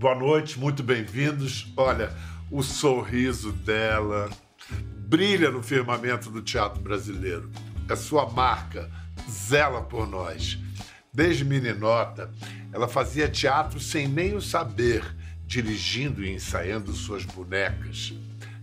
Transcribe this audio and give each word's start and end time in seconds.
Boa 0.00 0.14
noite, 0.14 0.58
muito 0.58 0.82
bem-vindos. 0.82 1.70
Olha, 1.76 2.10
o 2.50 2.62
sorriso 2.62 3.52
dela 3.52 4.30
brilha 4.96 5.50
no 5.50 5.62
firmamento 5.62 6.30
do 6.30 6.40
teatro 6.40 6.80
brasileiro. 6.80 7.50
É 7.86 7.94
sua 7.94 8.26
marca, 8.30 8.90
zela 9.30 9.82
por 9.82 10.08
nós. 10.08 10.58
Desde 11.12 11.44
meninota, 11.44 12.30
ela 12.72 12.88
fazia 12.88 13.28
teatro 13.28 13.78
sem 13.78 14.08
nem 14.08 14.34
o 14.34 14.40
saber, 14.40 15.04
dirigindo 15.44 16.24
e 16.24 16.32
ensaiando 16.32 16.94
suas 16.94 17.26
bonecas. 17.26 18.14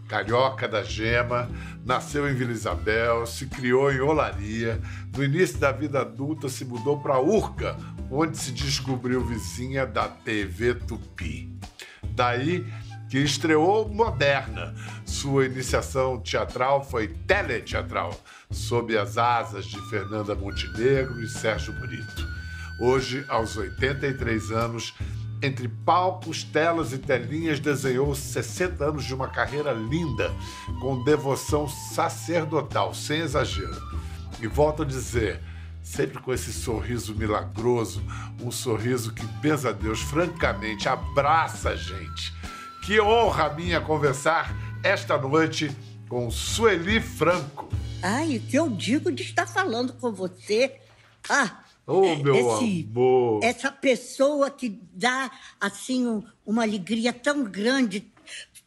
Carioca 0.07 0.67
da 0.67 0.81
Gema, 0.81 1.51
nasceu 1.85 2.27
em 2.27 2.33
Vila 2.33 2.51
Isabel, 2.51 3.27
se 3.27 3.45
criou 3.45 3.91
em 3.91 3.99
Olaria. 3.99 4.81
No 5.15 5.23
início 5.23 5.59
da 5.59 5.71
vida 5.71 6.01
adulta, 6.01 6.49
se 6.49 6.65
mudou 6.65 6.99
para 6.99 7.19
Urca, 7.19 7.77
onde 8.11 8.37
se 8.37 8.51
descobriu 8.51 9.23
vizinha 9.25 9.85
da 9.85 10.07
TV 10.07 10.75
Tupi. 10.75 11.51
Daí 12.15 12.65
que 13.09 13.17
estreou 13.19 13.87
Moderna. 13.87 14.73
Sua 15.05 15.45
iniciação 15.45 16.19
teatral 16.19 16.83
foi 16.83 17.07
teleteatral, 17.07 18.19
sob 18.51 18.97
as 18.97 19.17
asas 19.17 19.65
de 19.65 19.79
Fernanda 19.89 20.35
Montenegro 20.35 21.21
e 21.21 21.27
Sérgio 21.27 21.73
Brito. 21.73 22.27
Hoje, 22.79 23.25
aos 23.27 23.57
83 23.57 24.51
anos, 24.51 24.93
entre 25.41 25.67
palcos, 25.67 26.43
telas 26.43 26.93
e 26.93 26.97
telinhas, 26.97 27.59
desenhou 27.59 28.13
60 28.13 28.83
anos 28.83 29.05
de 29.05 29.13
uma 29.13 29.27
carreira 29.27 29.71
linda, 29.71 30.31
com 30.81 31.03
devoção 31.03 31.67
sacerdotal, 31.67 32.93
sem 32.93 33.21
exagero. 33.21 33.81
E 34.41 34.47
volto 34.47 34.83
a 34.83 34.85
dizer, 34.85 35.41
sempre 35.87 36.19
com 36.21 36.33
esse 36.33 36.51
sorriso 36.51 37.15
milagroso, 37.15 38.03
um 38.43 38.51
sorriso 38.51 39.13
que, 39.13 39.25
benza 39.41 39.69
a 39.69 39.71
Deus, 39.71 40.01
francamente 40.01 40.89
abraça 40.89 41.69
a 41.69 41.75
gente. 41.75 42.33
Que 42.85 42.99
honra 42.99 43.53
minha 43.53 43.79
conversar 43.79 44.53
esta 44.83 45.17
noite 45.17 45.71
com 46.09 46.29
Sueli 46.29 46.99
Franco. 46.99 47.69
Ai, 48.03 48.37
o 48.37 48.41
que 48.41 48.57
eu 48.57 48.69
digo 48.69 49.11
de 49.11 49.23
estar 49.23 49.47
falando 49.47 49.93
com 49.93 50.11
você? 50.11 50.75
Ah, 51.29 51.63
Oh, 51.89 52.17
meu 52.17 52.35
esse, 52.35 52.85
amor! 52.91 53.41
Essa 53.41 53.71
pessoa 53.71 54.51
que 54.51 54.81
dá, 54.91 55.31
assim, 55.57 56.05
um, 56.05 56.21
uma 56.45 56.63
alegria 56.63 57.13
tão 57.13 57.45
grande, 57.45 58.11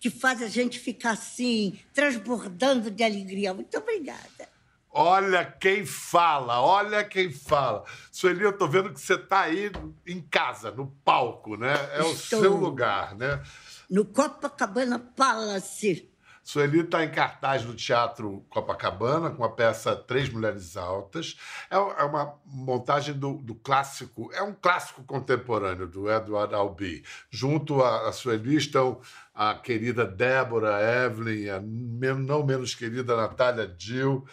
que 0.00 0.08
faz 0.08 0.40
a 0.40 0.48
gente 0.48 0.78
ficar 0.78 1.10
assim, 1.10 1.78
transbordando 1.92 2.90
de 2.90 3.04
alegria. 3.04 3.52
Muito 3.52 3.76
obrigada. 3.76 4.48
Olha 4.92 5.44
quem 5.44 5.86
fala, 5.86 6.60
olha 6.60 7.04
quem 7.04 7.30
fala. 7.30 7.84
Sueli, 8.10 8.42
eu 8.42 8.52
tô 8.52 8.66
vendo 8.66 8.92
que 8.92 9.00
você 9.00 9.16
tá 9.16 9.42
aí 9.42 9.70
em 10.04 10.20
casa, 10.20 10.72
no 10.72 10.88
palco, 11.04 11.56
né? 11.56 11.72
É 11.92 12.00
Estou 12.00 12.40
o 12.40 12.42
seu 12.42 12.56
lugar, 12.56 13.14
né? 13.14 13.40
No 13.88 14.04
Copacabana 14.04 14.98
Palace. 14.98 16.10
Sueli 16.42 16.80
está 16.80 17.04
em 17.04 17.10
cartaz 17.10 17.64
no 17.64 17.74
Teatro 17.74 18.44
Copacabana 18.48 19.30
com 19.30 19.44
a 19.44 19.50
peça 19.50 19.94
Três 19.94 20.28
Mulheres 20.28 20.76
Altas. 20.76 21.36
É, 21.70 21.76
é 21.76 22.04
uma 22.04 22.34
montagem 22.44 23.14
do, 23.14 23.34
do, 23.34 23.54
clássico, 23.54 24.30
é 24.32 24.42
um 24.42 24.54
clássico 24.54 25.04
contemporâneo 25.04 25.86
do 25.86 26.10
Edward 26.10 26.54
Albee. 26.54 27.04
Junto 27.30 27.82
a, 27.82 28.10
Sueli 28.12 28.56
estão 28.56 29.00
a 29.34 29.54
querida 29.54 30.04
Débora 30.04 30.80
Evelyn, 31.06 31.48
a 31.50 31.60
não 31.60 32.44
menos 32.44 32.74
querida 32.74 33.16
Natália 33.16 33.66
Dill. 33.66 34.26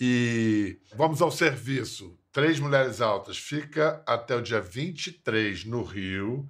E 0.00 0.78
vamos 0.96 1.22
ao 1.22 1.30
serviço. 1.30 2.18
Três 2.32 2.60
Mulheres 2.60 3.00
Altas 3.00 3.36
fica 3.36 4.02
até 4.06 4.36
o 4.36 4.42
dia 4.42 4.60
23 4.60 5.64
no 5.64 5.82
Rio. 5.82 6.48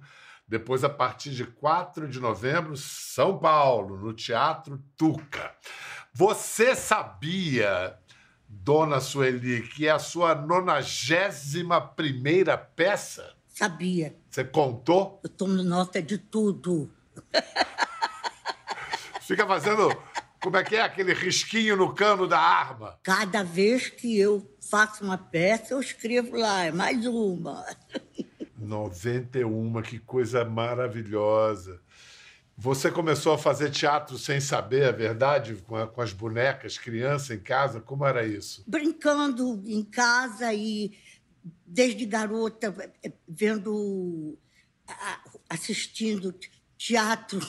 Depois, 0.51 0.83
a 0.83 0.89
partir 0.89 1.29
de 1.29 1.45
4 1.45 2.09
de 2.09 2.19
novembro, 2.19 2.75
São 2.75 3.37
Paulo, 3.37 3.95
no 3.95 4.11
Teatro 4.11 4.83
Tuca. 4.97 5.55
Você 6.13 6.75
sabia, 6.75 7.97
dona 8.49 8.99
Sueli, 8.99 9.61
que 9.61 9.87
é 9.87 9.91
a 9.91 9.97
sua 9.97 10.35
91 10.35 11.87
primeira 11.95 12.57
peça? 12.57 13.33
Sabia. 13.47 14.13
Você 14.29 14.43
contou? 14.43 15.21
Eu 15.23 15.29
tomo 15.29 15.63
nota 15.63 16.01
de 16.01 16.17
tudo. 16.17 16.91
Fica 19.23 19.47
fazendo. 19.47 19.89
Como 20.41 20.57
é 20.57 20.65
que 20.65 20.75
é 20.75 20.81
aquele 20.81 21.13
risquinho 21.13 21.77
no 21.77 21.93
cano 21.93 22.27
da 22.27 22.39
arma? 22.39 22.99
Cada 23.03 23.41
vez 23.41 23.87
que 23.87 24.19
eu 24.19 24.53
faço 24.59 25.01
uma 25.03 25.17
peça, 25.17 25.75
eu 25.75 25.79
escrevo 25.79 26.35
lá, 26.35 26.65
é 26.65 26.71
mais 26.71 27.05
uma. 27.05 27.63
91, 28.61 29.81
que 29.81 29.99
coisa 29.99 30.45
maravilhosa. 30.45 31.81
Você 32.57 32.91
começou 32.91 33.33
a 33.33 33.37
fazer 33.37 33.71
teatro 33.71 34.17
sem 34.17 34.39
saber 34.39 34.85
a 34.85 34.91
verdade, 34.91 35.55
com, 35.67 35.75
a, 35.75 35.87
com 35.87 36.01
as 36.01 36.13
bonecas, 36.13 36.77
criança 36.77 37.33
em 37.33 37.39
casa? 37.39 37.81
Como 37.81 38.05
era 38.05 38.25
isso? 38.25 38.63
Brincando 38.67 39.63
em 39.65 39.83
casa 39.83 40.53
e, 40.53 40.91
desde 41.65 42.05
garota, 42.05 42.73
vendo, 43.27 44.37
assistindo 45.49 46.35
teatro 46.77 47.39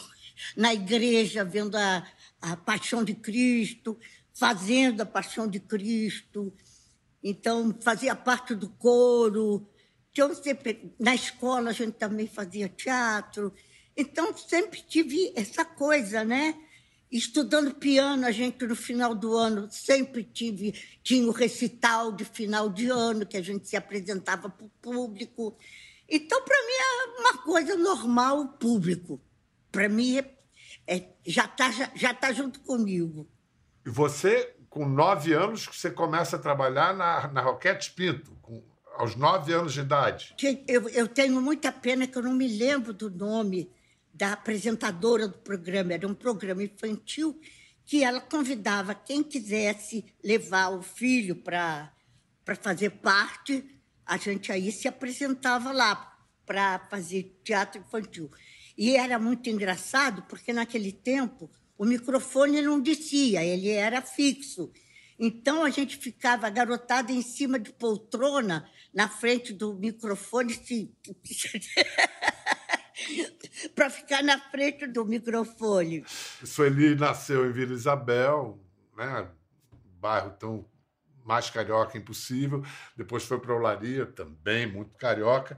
na 0.56 0.72
igreja, 0.72 1.44
vendo 1.44 1.76
a, 1.76 2.06
a 2.40 2.56
Paixão 2.56 3.04
de 3.04 3.14
Cristo, 3.14 3.98
fazendo 4.32 5.02
a 5.02 5.06
Paixão 5.06 5.46
de 5.46 5.60
Cristo. 5.60 6.52
Então, 7.22 7.76
fazia 7.80 8.16
parte 8.16 8.54
do 8.54 8.68
coro, 8.68 9.68
que 10.12 10.34
sempre, 10.34 10.94
na 10.98 11.14
escola 11.14 11.70
a 11.70 11.72
gente 11.72 11.94
também 11.94 12.26
fazia 12.26 12.68
teatro, 12.68 13.52
então 13.96 14.36
sempre 14.36 14.82
tive 14.82 15.32
essa 15.34 15.64
coisa, 15.64 16.24
né? 16.24 16.54
Estudando 17.10 17.74
piano, 17.74 18.26
a 18.26 18.30
gente 18.30 18.66
no 18.66 18.74
final 18.74 19.14
do 19.14 19.36
ano 19.36 19.68
sempre 19.70 20.24
tive, 20.24 20.72
tinha 21.02 21.26
o 21.26 21.30
recital 21.30 22.12
de 22.12 22.24
final 22.24 22.70
de 22.70 22.88
ano, 22.88 23.26
que 23.26 23.36
a 23.36 23.42
gente 23.42 23.68
se 23.68 23.76
apresentava 23.76 24.48
para 24.48 24.64
o 24.64 24.70
público. 24.80 25.56
Então, 26.08 26.42
para 26.42 26.56
mim, 26.56 26.72
é 26.72 27.20
uma 27.20 27.38
coisa 27.38 27.76
normal 27.76 28.40
o 28.40 28.48
público. 28.48 29.20
Para 29.70 29.88
mim, 29.90 30.18
é, 30.18 30.34
é, 30.86 31.08
já 31.26 31.44
está 31.44 31.70
já, 31.70 31.90
já 31.94 32.14
tá 32.14 32.32
junto 32.32 32.60
comigo. 32.60 33.28
E 33.84 33.90
você, 33.90 34.54
com 34.70 34.88
nove 34.88 35.34
anos, 35.34 35.66
você 35.66 35.90
começa 35.90 36.36
a 36.36 36.38
trabalhar 36.38 36.94
na, 36.94 37.28
na 37.28 37.40
Roquete 37.42 37.92
Pinto, 37.92 38.36
aos 38.96 39.16
nove 39.16 39.52
anos 39.52 39.72
de 39.72 39.80
idade? 39.80 40.34
Eu, 40.66 40.88
eu 40.88 41.08
tenho 41.08 41.40
muita 41.40 41.72
pena 41.72 42.06
que 42.06 42.16
eu 42.16 42.22
não 42.22 42.34
me 42.34 42.46
lembro 42.46 42.92
do 42.92 43.10
nome 43.10 43.70
da 44.12 44.32
apresentadora 44.32 45.26
do 45.26 45.38
programa. 45.38 45.94
Era 45.94 46.06
um 46.06 46.14
programa 46.14 46.62
infantil 46.62 47.40
que 47.84 48.04
ela 48.04 48.20
convidava 48.20 48.94
quem 48.94 49.22
quisesse 49.22 50.04
levar 50.22 50.68
o 50.68 50.82
filho 50.82 51.36
para 51.36 51.92
fazer 52.60 52.90
parte. 52.90 53.64
A 54.06 54.16
gente 54.16 54.52
aí 54.52 54.70
se 54.70 54.86
apresentava 54.86 55.72
lá 55.72 56.16
para 56.46 56.78
fazer 56.90 57.40
teatro 57.42 57.80
infantil. 57.80 58.30
E 58.76 58.96
era 58.96 59.18
muito 59.18 59.48
engraçado, 59.48 60.22
porque 60.22 60.52
naquele 60.52 60.92
tempo 60.92 61.50
o 61.76 61.84
microfone 61.84 62.62
não 62.62 62.80
descia, 62.80 63.44
ele 63.44 63.68
era 63.68 64.00
fixo. 64.00 64.70
Então 65.18 65.64
a 65.64 65.70
gente 65.70 65.96
ficava 65.96 66.48
garotada 66.50 67.12
em 67.12 67.22
cima 67.22 67.58
de 67.58 67.72
poltrona, 67.72 68.68
na 68.92 69.08
frente 69.08 69.52
do 69.52 69.74
microfone, 69.74 70.54
se... 70.54 70.92
para 73.74 73.90
ficar 73.90 74.22
na 74.22 74.38
frente 74.38 74.86
do 74.86 75.04
microfone. 75.04 76.04
Sueli 76.44 76.94
nasceu 76.94 77.48
em 77.48 77.52
Vila 77.52 77.72
Isabel, 77.72 78.60
né? 78.96 79.28
bairro 80.00 80.30
tão 80.32 80.68
mais 81.24 81.48
carioca 81.48 81.96
impossível. 81.96 82.64
Depois 82.96 83.24
foi 83.24 83.38
para 83.38 83.54
Olaria, 83.54 84.06
também 84.06 84.66
muito 84.66 84.96
carioca. 84.96 85.56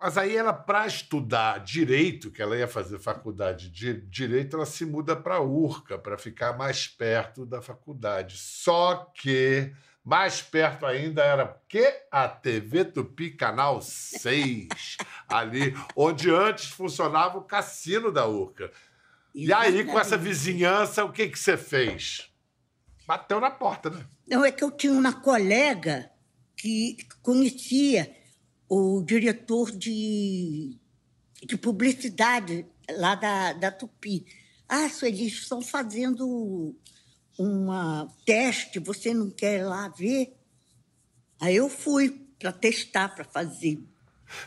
Mas 0.00 0.16
aí 0.16 0.34
ela, 0.34 0.54
para 0.54 0.86
estudar 0.86 1.60
direito, 1.60 2.30
que 2.30 2.40
ela 2.40 2.56
ia 2.56 2.66
fazer 2.66 2.98
faculdade 2.98 3.68
de 3.68 4.00
direito, 4.00 4.56
ela 4.56 4.64
se 4.64 4.86
muda 4.86 5.14
para 5.14 5.42
Urca, 5.42 5.98
para 5.98 6.16
ficar 6.16 6.56
mais 6.56 6.88
perto 6.88 7.44
da 7.44 7.60
faculdade. 7.60 8.38
Só 8.38 9.12
que 9.14 9.70
mais 10.02 10.40
perto 10.40 10.86
ainda 10.86 11.22
era 11.22 11.60
que 11.68 11.86
a 12.10 12.26
TV 12.26 12.86
Tupi 12.86 13.30
Canal 13.30 13.82
6, 13.82 14.68
ali 15.28 15.76
onde 15.94 16.30
antes 16.30 16.70
funcionava 16.70 17.36
o 17.36 17.44
cassino 17.44 18.10
da 18.10 18.26
Urca. 18.26 18.72
E 19.34 19.52
aí, 19.52 19.84
com 19.84 20.00
essa 20.00 20.16
vizinhança, 20.16 21.04
o 21.04 21.12
que, 21.12 21.28
que 21.28 21.38
você 21.38 21.58
fez? 21.58 22.32
Bateu 23.06 23.38
na 23.38 23.50
porta, 23.50 23.90
né? 23.90 24.06
Não, 24.26 24.44
é 24.44 24.50
que 24.50 24.64
eu 24.64 24.70
tinha 24.70 24.94
uma 24.94 25.12
colega 25.12 26.10
que 26.56 26.96
conhecia 27.22 28.19
o 28.70 29.02
diretor 29.02 29.72
de, 29.72 30.78
de 31.44 31.58
publicidade 31.58 32.64
lá 32.88 33.16
da, 33.16 33.52
da 33.52 33.72
Tupi. 33.72 34.24
Ah, 34.68 34.88
eles 35.02 35.32
estão 35.32 35.60
fazendo 35.60 36.72
um 37.36 37.66
teste, 38.24 38.78
você 38.78 39.12
não 39.12 39.28
quer 39.28 39.58
ir 39.58 39.64
lá 39.64 39.88
ver? 39.88 40.36
Aí 41.40 41.56
eu 41.56 41.68
fui 41.68 42.24
para 42.38 42.52
testar, 42.52 43.08
para 43.08 43.24
fazer. 43.24 43.82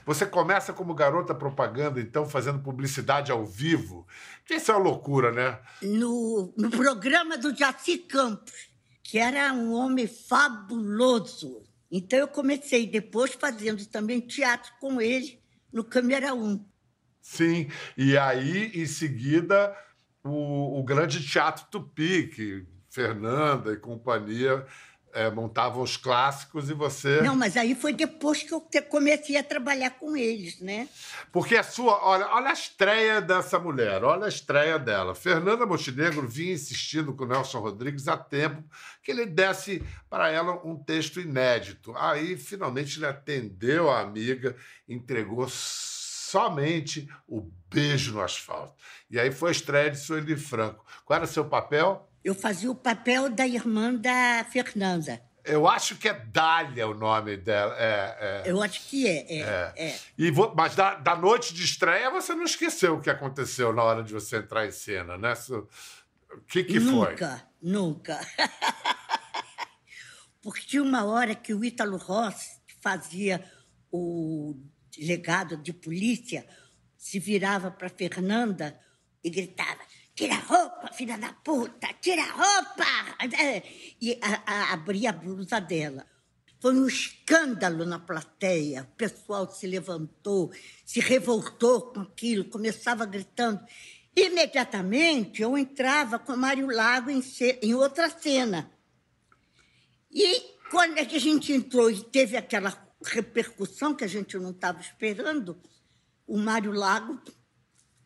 Você 0.06 0.25
começa 0.25 0.72
como 0.72 0.94
garota 0.94 1.36
propaganda, 1.36 2.00
então, 2.00 2.25
fazendo 2.25 2.60
publicidade 2.60 3.30
ao 3.30 3.46
vivo. 3.46 4.08
Isso 4.50 4.72
é 4.72 4.75
uma 4.75 4.84
loucura, 4.86 5.34
né? 5.34 5.60
No, 5.81 6.54
no 6.56 6.70
programa 6.72 7.38
do 7.38 7.54
Jaci 7.54 7.98
Campos, 7.98 8.70
que 9.04 9.18
era 9.18 9.52
um 9.52 9.74
homem 9.74 10.08
fabuloso. 10.08 11.62
Então, 11.95 12.18
eu 12.18 12.28
comecei 12.28 12.88
depois 12.88 13.36
fazendo 13.36 13.86
também 13.86 14.19
teatro 14.19 14.74
com 14.80 15.00
ele 15.00 15.40
no 15.72 15.84
Câmera 15.84 16.34
1. 16.34 16.66
Sim, 17.22 17.69
e 17.95 18.18
aí, 18.18 18.72
em 18.74 18.88
seguida, 18.88 19.78
o, 20.24 20.80
o 20.80 20.84
Grande 20.84 21.24
Teatro 21.24 21.68
Tupi, 21.69 22.30
que 22.30 22.66
Fernanda 22.90 23.74
e 23.74 23.78
companhia 23.78 24.66
é, 25.13 25.30
montavam 25.30 25.81
os 25.81 25.95
clássicos 25.95 26.69
e 26.69 26.74
você. 26.74 27.21
Não, 27.21 27.36
mas 27.36 27.56
aí 27.56 27.75
foi 27.75 27.94
depois 27.94 28.44
que 28.44 28.54
eu 28.54 28.62
comecei 28.89 29.38
a 29.38 29.44
trabalhar 29.44 29.92
com 29.92 30.18
eles, 30.18 30.60
né? 30.60 30.89
Porque 31.31 31.56
a 31.56 31.63
sua. 31.63 32.04
Olha, 32.04 32.27
olha 32.27 32.50
a 32.50 32.54
estreia 32.54 33.21
dessa 33.21 33.60
mulher, 33.60 34.04
olha 34.04 34.25
a 34.25 34.30
estreia 34.30 34.80
dela. 34.80 35.13
Fernanda 35.13 35.65
Montenegro 35.65 36.27
vinha 36.27 36.54
insistindo 36.54 37.13
com 37.13 37.24
o 37.24 37.27
Nelson 37.27 37.60
Rodrigues 37.60 38.07
há 38.07 38.18
tempo 38.18 38.63
que 39.01 39.12
ele 39.12 39.25
desse 39.25 39.83
para 40.10 40.30
ela 40.30 40.60
um 40.65 40.75
texto 40.75 41.19
inédito. 41.19 41.94
Aí, 41.95 42.36
finalmente, 42.36 42.98
ele 42.98 43.06
atendeu 43.06 43.89
a 43.89 44.01
amiga, 44.01 44.56
entregou 44.88 45.48
somente 46.33 47.07
o 47.27 47.51
beijo 47.69 48.13
no 48.13 48.21
asfalto. 48.21 48.74
E 49.10 49.19
aí 49.19 49.31
foi 49.31 49.50
a 49.50 49.51
estreia 49.51 49.92
de 49.92 50.00
Sueli 50.00 50.36
Franco. 50.36 50.83
Qual 51.06 51.15
era 51.15 51.25
o 51.25 51.27
seu 51.27 51.45
papel? 51.45 52.10
Eu 52.24 52.34
fazia 52.34 52.72
o 52.72 52.75
papel 52.75 53.30
da 53.30 53.46
irmã 53.46 53.94
da 53.94 54.46
Fernanda. 54.50 55.22
Eu 55.44 55.68
acho 55.68 55.98
que 55.98 56.08
é 56.08 56.14
Dália 56.14 56.88
o 56.88 56.94
nome 56.94 57.36
dela. 57.36 57.75
É, 57.78 58.44
é. 58.46 58.52
Eu 58.52 58.62
acho 58.62 58.88
que 58.88 59.06
é. 59.06 59.25
é, 59.30 59.42
é. 59.42 59.88
é. 59.90 60.00
E 60.18 60.31
vo... 60.31 60.54
Mas 60.56 60.74
da, 60.74 60.96
da, 60.96 61.18
noite 61.18 61.54
de 61.54 61.66
estreia 61.66 62.10
você 62.10 62.34
não 62.34 62.46
esqueceu 62.46 62.96
o 62.96 63.02
que 63.02 63.10
aconteceu 63.10 63.74
na 63.74 63.84
hora 63.84 64.04
de 64.04 64.14
você 64.14 64.38
entrar 64.38 64.66
em 64.66 64.72
cena, 64.72 65.18
né? 65.18 65.34
O 65.50 65.68
que, 66.48 66.64
que 66.64 66.80
nunca, 66.80 66.96
foi? 66.96 67.12
Nunca, 67.12 67.48
nunca. 67.62 68.28
Porque 70.42 70.62
tinha 70.62 70.81
uma 70.81 71.04
hora 71.04 71.36
que 71.36 71.54
o 71.54 71.64
Ítalo 71.64 71.98
Rossi 71.98 72.62
fazia 72.81 73.44
o 73.92 74.56
delegado 74.98 75.58
de 75.58 75.74
polícia 75.74 76.46
se 76.98 77.20
virava 77.20 77.70
para 77.70 77.90
Fernanda 77.90 78.80
e 79.24 79.30
gritava: 79.30 79.81
Tira 80.15 80.36
a 80.36 80.39
roupa, 80.39 80.94
filha 80.94 81.18
da 81.18 81.33
puta! 81.33 81.88
Tira 82.00 82.21
a 82.21 82.31
roupa! 82.31 82.86
E 84.00 84.19
a, 84.21 84.44
a, 84.45 84.74
abria 84.74 85.10
a 85.10 85.13
blusa 85.13 85.60
dela. 85.60 86.06
Foi 86.60 86.74
um 86.75 86.88
escândalo 86.88 87.83
na 87.83 88.00
plateia. 88.00 88.83
O 88.83 88.95
pessoal 88.95 89.50
se 89.50 89.65
levantou, 89.65 90.51
se 90.86 91.00
revoltou 91.00 91.94
com 91.94 92.01
aquilo, 92.01 92.45
começava 92.45 93.06
gritando. 93.06 93.60
Imediatamente 94.15 95.42
eu 95.42 95.57
entrava 95.57 96.19
com 96.19 96.38
Mário 96.38 96.68
Lago 96.68 97.10
em, 97.10 97.21
em 97.62 97.74
outra 97.74 98.07
cena. 98.10 98.71
E 100.12 100.39
quando 100.69 101.00
a 101.00 101.04
gente 101.04 101.51
entrou 101.51 101.89
e 101.89 102.04
teve 102.04 102.38
aquela 102.38 102.71
repercussão 103.04 103.95
que 103.95 104.04
a 104.04 104.07
gente 104.07 104.38
não 104.38 104.51
estava 104.51 104.80
esperando, 104.80 105.60
o 106.27 106.38
Mário 106.38 106.71
Lago, 106.71 107.19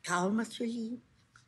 calma, 0.02 0.46
Sueli, 0.46 1.04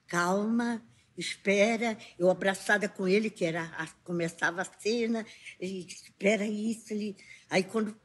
calma, 0.10 0.84
espera. 1.18 1.98
Eu 2.18 2.30
abraçada 2.30 2.90
com 2.90 3.08
ele, 3.08 3.30
que 3.30 3.46
era 3.46 3.64
a, 3.78 3.88
começava 4.04 4.62
a 4.62 4.66
cena, 4.66 5.26
ele 5.60 5.86
espera 5.88 6.46
isso. 6.46 6.92
Ele... 6.92 7.16
Aí 7.50 7.64
quando 7.64 7.96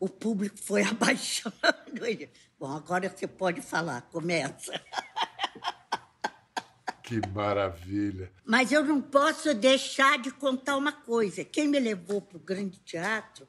o 0.00 0.08
público 0.08 0.56
foi 0.56 0.82
abaixando, 0.88 2.06
ele, 2.06 2.30
bom, 2.58 2.74
agora 2.74 3.10
você 3.14 3.26
pode 3.26 3.60
falar, 3.60 4.02
começa. 4.02 4.72
Que 7.08 7.26
maravilha! 7.28 8.30
Mas 8.44 8.70
eu 8.70 8.84
não 8.84 9.00
posso 9.00 9.54
deixar 9.54 10.18
de 10.18 10.30
contar 10.30 10.76
uma 10.76 10.92
coisa. 10.92 11.42
Quem 11.42 11.66
me 11.66 11.80
levou 11.80 12.20
para 12.20 12.36
o 12.36 12.40
grande 12.40 12.78
teatro 12.80 13.48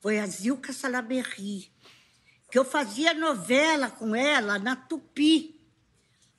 foi 0.00 0.18
a 0.18 0.26
Zilka 0.26 0.72
Salaberry, 0.72 1.72
que 2.50 2.58
eu 2.58 2.64
fazia 2.64 3.14
novela 3.14 3.88
com 3.88 4.16
ela 4.16 4.58
na 4.58 4.74
Tupi. 4.74 5.57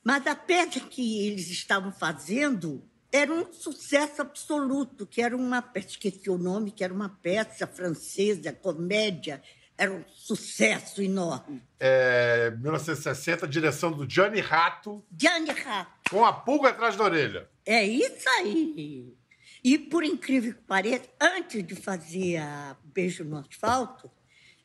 Mas 0.02 0.26
a 0.26 0.34
peça 0.34 0.80
que 0.80 1.26
eles 1.26 1.48
estavam 1.50 1.92
fazendo 1.92 2.82
era 3.12 3.32
um 3.32 3.52
sucesso 3.52 4.22
absoluto, 4.22 5.06
que 5.06 5.20
era 5.20 5.36
uma, 5.36 5.68
esqueci 5.74 6.30
o 6.30 6.38
nome, 6.38 6.70
que 6.70 6.84
era 6.84 6.94
uma 6.94 7.08
peça 7.08 7.66
francesa, 7.66 8.52
comédia, 8.52 9.42
era 9.76 9.92
um 9.92 10.04
sucesso 10.08 11.02
enorme. 11.02 11.62
É, 11.78 12.50
1960, 12.50 13.48
direção 13.48 13.90
do 13.90 14.08
Gianni 14.08 14.40
Rato. 14.40 15.02
Gianni 15.16 15.50
Rato. 15.50 16.10
Com 16.10 16.24
a 16.24 16.32
pulga 16.32 16.68
atrás 16.68 16.96
da 16.96 17.04
orelha. 17.04 17.48
É 17.64 17.84
isso 17.84 18.28
aí. 18.38 19.16
E, 19.64 19.78
por 19.78 20.04
incrível 20.04 20.54
que 20.54 20.62
pareça, 20.62 21.08
antes 21.20 21.66
de 21.66 21.74
fazer 21.74 22.36
a 22.38 22.76
Beijo 22.84 23.24
no 23.24 23.38
Asfalto, 23.38 24.10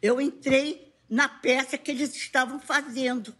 eu 0.02 0.22
entrei 0.22 0.94
na 1.10 1.28
peça 1.28 1.78
que 1.78 1.92
eles 1.92 2.16
estavam 2.16 2.60
fazendo. 2.60 3.34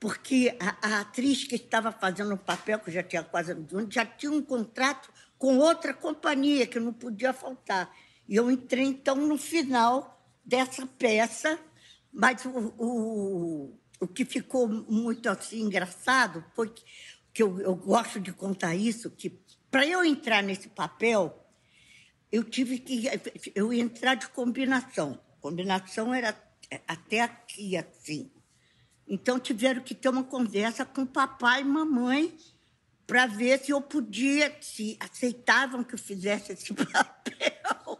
Porque 0.00 0.56
a, 0.60 0.76
a 0.80 1.00
atriz 1.00 1.44
que 1.44 1.56
estava 1.56 1.90
fazendo 1.90 2.34
o 2.34 2.38
papel, 2.38 2.78
que 2.78 2.90
já 2.90 3.02
tinha 3.02 3.22
quase 3.22 3.56
já 3.90 4.06
tinha 4.06 4.30
um 4.30 4.42
contrato 4.42 5.10
com 5.36 5.58
outra 5.58 5.92
companhia, 5.92 6.66
que 6.66 6.78
não 6.78 6.92
podia 6.92 7.32
faltar. 7.32 7.92
E 8.28 8.36
eu 8.36 8.50
entrei, 8.50 8.84
então, 8.84 9.16
no 9.16 9.38
final 9.38 10.22
dessa 10.44 10.86
peça, 10.86 11.58
mas 12.12 12.44
o, 12.44 12.74
o, 12.78 13.78
o 14.00 14.06
que 14.06 14.24
ficou 14.24 14.68
muito 14.68 15.28
assim 15.28 15.60
engraçado 15.60 16.44
foi 16.54 16.70
que, 16.70 16.84
que 17.32 17.42
eu, 17.42 17.60
eu 17.60 17.74
gosto 17.74 18.20
de 18.20 18.32
contar 18.32 18.74
isso, 18.74 19.10
que 19.10 19.30
para 19.70 19.86
eu 19.86 20.04
entrar 20.04 20.42
nesse 20.42 20.68
papel, 20.68 21.46
eu 22.30 22.44
tive 22.44 22.78
que 22.78 23.08
eu 23.54 23.72
entrar 23.72 24.14
de 24.14 24.28
combinação. 24.28 25.20
Combinação 25.40 26.12
era 26.12 26.36
até 26.86 27.20
aqui, 27.20 27.76
assim. 27.76 28.30
Então 29.08 29.40
tiveram 29.40 29.80
que 29.80 29.94
ter 29.94 30.10
uma 30.10 30.24
conversa 30.24 30.84
com 30.84 31.06
papai 31.06 31.62
e 31.62 31.64
mamãe 31.64 32.36
para 33.06 33.26
ver 33.26 33.58
se 33.58 33.70
eu 33.70 33.80
podia, 33.80 34.54
se 34.60 34.98
aceitavam 35.00 35.82
que 35.82 35.94
eu 35.94 35.98
fizesse 35.98 36.52
esse 36.52 36.74
papel. 36.84 37.98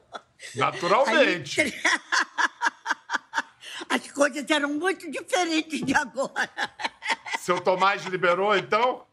Naturalmente. 0.55 1.63
Aí, 1.63 1.73
as 3.89 4.13
coisas 4.13 4.45
eram 4.51 4.75
muito 4.75 5.11
diferentes 5.11 5.83
de 5.83 5.95
agora. 5.95 6.51
Seu 7.41 7.59
Tomás 7.61 8.05
liberou, 8.05 8.55
então? 8.55 9.09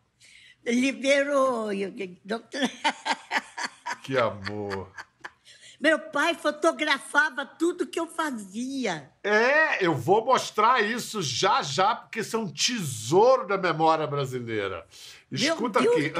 liberou. 0.65 1.69
Que 4.03 4.17
amor. 4.17 4.91
Meu 5.79 6.00
pai 6.00 6.34
fotografava 6.34 7.46
tudo 7.46 7.88
que 7.88 8.00
eu 8.00 8.08
fazia. 8.08 9.12
É, 9.24 9.86
eu 9.86 9.94
vou 9.94 10.24
mostrar 10.24 10.82
isso 10.82 11.22
já 11.22 11.62
já, 11.62 11.96
porque 11.96 12.22
isso 12.22 12.36
é 12.36 12.39
um 12.39 12.51
tesouro 12.51 13.48
da 13.48 13.58
memória 13.58 14.08
brasileira. 14.08 14.86
Escuta 15.32 15.79
aqui. 15.79 16.13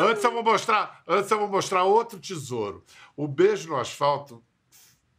Antes 0.00 0.24
eu 0.24 0.32
vou 0.32 0.42
mostrar, 0.42 1.02
antes 1.06 1.30
eu 1.30 1.38
vou 1.38 1.48
mostrar 1.48 1.84
outro 1.84 2.18
tesouro. 2.18 2.84
O 3.16 3.28
beijo 3.28 3.68
no 3.68 3.76
asfalto 3.76 4.42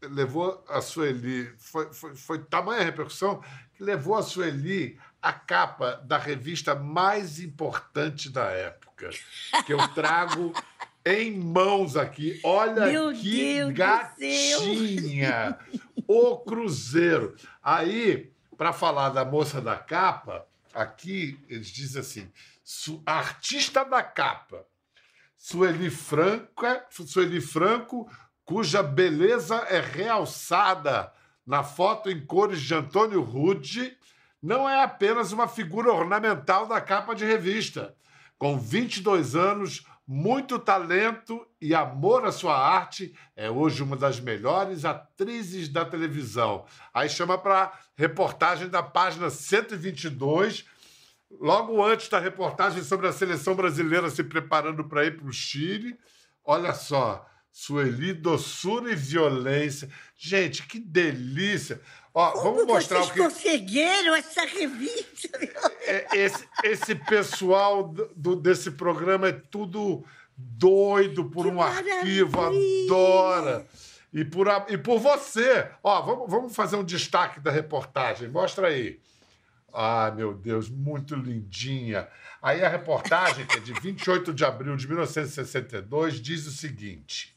levou 0.01 0.63
a 0.67 0.81
Sueli, 0.81 1.51
foi, 1.57 1.91
foi, 1.93 2.15
foi 2.15 2.39
tamanha 2.39 2.83
repercussão 2.83 3.41
que 3.73 3.83
levou 3.83 4.15
a 4.15 4.23
Sueli 4.23 4.99
a 5.21 5.33
capa 5.33 6.01
da 6.05 6.17
revista 6.17 6.75
mais 6.75 7.39
importante 7.39 8.29
da 8.29 8.45
época, 8.45 9.09
que 9.65 9.73
eu 9.73 9.87
trago 9.89 10.53
em 11.07 11.37
mãos 11.37 11.95
aqui. 11.95 12.39
Olha 12.43 12.85
Meu 12.87 13.13
que 13.13 13.55
Deus 13.55 13.73
gatinha! 13.73 15.57
O 16.09 16.37
Cruzeiro. 16.37 17.35
Aí, 17.61 18.31
para 18.57 18.71
falar 18.71 19.09
da 19.09 19.25
moça 19.25 19.59
da 19.59 19.75
capa, 19.75 20.47
aqui 20.73 21.37
eles 21.49 21.67
dizem 21.67 21.99
assim: 21.99 22.31
artista 23.05 23.83
da 23.83 24.01
capa, 24.01 24.65
Sueli 25.35 25.89
Franca, 25.89 26.85
Sueli 26.89 27.41
Franco, 27.41 28.09
cuja 28.45 28.81
beleza 28.81 29.57
é 29.69 29.81
realçada 29.81 31.11
na 31.45 31.61
foto 31.61 32.09
em 32.09 32.25
cores 32.25 32.61
de 32.61 32.73
Antônio 32.73 33.21
Rude 33.21 33.97
não 34.41 34.69
é 34.69 34.83
apenas 34.83 35.31
uma 35.31 35.47
figura 35.47 35.91
ornamental 35.91 36.67
da 36.67 36.79
capa 36.79 37.15
de 37.15 37.25
revista. 37.25 37.95
Com 38.37 38.57
22 38.57 39.35
anos, 39.35 39.85
muito 40.07 40.57
talento 40.57 41.45
e 41.59 41.75
amor 41.75 42.25
à 42.25 42.31
sua 42.31 42.57
arte, 42.57 43.13
é 43.35 43.49
hoje 43.49 43.83
uma 43.83 43.97
das 43.97 44.21
melhores 44.21 44.85
atrizes 44.85 45.67
da 45.67 45.83
televisão. 45.83 46.65
Aí 46.93 47.09
chama 47.09 47.37
para 47.37 47.77
reportagem 47.93 48.69
da 48.69 48.81
página 48.81 49.29
122, 49.29 50.65
logo 51.29 51.83
antes 51.83 52.07
da 52.07 52.19
reportagem 52.19 52.81
sobre 52.83 53.07
a 53.07 53.11
seleção 53.11 53.53
brasileira 53.53 54.09
se 54.09 54.23
preparando 54.23 54.85
para 54.85 55.05
ir 55.05 55.17
para 55.17 55.27
o 55.27 55.33
Chile. 55.33 55.99
Olha 56.41 56.73
só, 56.73 57.27
Sueli, 57.51 58.13
doçura 58.13 58.91
e 58.91 58.95
violência. 58.95 59.89
Gente, 60.15 60.65
que 60.65 60.79
delícia! 60.79 61.81
Ó, 62.19 62.31
Como 62.31 62.43
vamos 62.55 62.65
mostrar 62.65 62.97
vocês 62.97 63.09
o 63.11 63.13
que. 63.13 63.19
conseguiram 63.19 64.15
essa 64.15 64.43
revista? 64.43 65.29
É, 65.83 66.17
esse, 66.17 66.47
esse 66.63 66.95
pessoal 66.95 67.93
do, 68.15 68.35
desse 68.35 68.71
programa 68.71 69.27
é 69.27 69.31
tudo 69.33 70.03
doido 70.35 71.25
por 71.25 71.45
que 71.45 71.51
um 71.51 71.55
maravilha. 71.57 71.93
arquivo, 71.99 72.39
adora. 72.41 73.67
E 74.11 74.25
por, 74.25 74.49
a, 74.49 74.65
e 74.67 74.79
por 74.79 74.97
você. 74.97 75.69
Ó, 75.83 76.01
vamos, 76.01 76.27
vamos 76.27 76.55
fazer 76.55 76.75
um 76.75 76.83
destaque 76.83 77.39
da 77.39 77.51
reportagem. 77.51 78.27
Mostra 78.29 78.69
aí. 78.69 78.99
Ah, 79.71 80.11
meu 80.15 80.33
Deus, 80.33 80.71
muito 80.71 81.13
lindinha. 81.13 82.07
Aí 82.41 82.65
a 82.65 82.69
reportagem, 82.69 83.45
que 83.45 83.57
é 83.57 83.59
de 83.59 83.73
28 83.73 84.33
de 84.33 84.43
abril 84.43 84.75
de 84.75 84.87
1962, 84.87 86.19
diz 86.19 86.47
o 86.47 86.51
seguinte: 86.51 87.36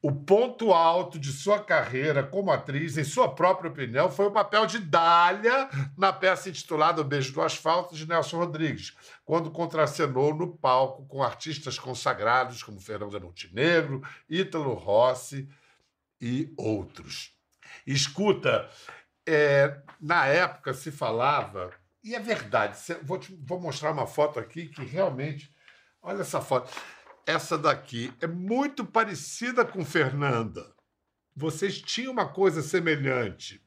o 0.00 0.12
ponto 0.12 0.72
alto 0.72 1.18
de 1.18 1.32
sua 1.32 1.62
carreira 1.62 2.22
como 2.22 2.52
atriz, 2.52 2.96
em 2.96 3.04
sua 3.04 3.34
própria 3.34 3.70
opinião, 3.70 4.08
foi 4.08 4.26
o 4.26 4.30
papel 4.30 4.64
de 4.64 4.78
Dália 4.78 5.68
na 5.96 6.12
peça 6.12 6.48
intitulada 6.48 7.00
O 7.00 7.04
Beijo 7.04 7.32
do 7.32 7.42
Asfalto, 7.42 7.96
de 7.96 8.06
Nelson 8.06 8.38
Rodrigues, 8.38 8.96
quando 9.24 9.50
contracenou 9.50 10.32
no 10.34 10.56
palco 10.56 11.04
com 11.06 11.22
artistas 11.22 11.78
consagrados 11.78 12.62
como 12.62 12.80
Fernanda 12.80 13.18
Montenegro, 13.18 14.02
Ítalo 14.30 14.74
Rossi 14.74 15.48
e 16.20 16.52
outros. 16.56 17.32
Escuta, 17.84 18.68
é, 19.26 19.80
na 20.00 20.26
época 20.26 20.72
se 20.74 20.92
falava, 20.92 21.70
e 22.04 22.14
é 22.14 22.20
verdade, 22.20 22.78
vou, 23.02 23.18
te, 23.18 23.36
vou 23.44 23.60
mostrar 23.60 23.90
uma 23.90 24.06
foto 24.06 24.38
aqui 24.38 24.68
que 24.68 24.84
realmente. 24.84 25.52
Olha 26.00 26.20
essa 26.20 26.40
foto 26.40 26.70
essa 27.28 27.58
daqui 27.58 28.10
é 28.22 28.26
muito 28.26 28.86
parecida 28.86 29.62
com 29.62 29.84
Fernanda. 29.84 30.74
Vocês 31.36 31.78
tinham 31.78 32.10
uma 32.10 32.26
coisa 32.26 32.62
semelhante. 32.62 33.62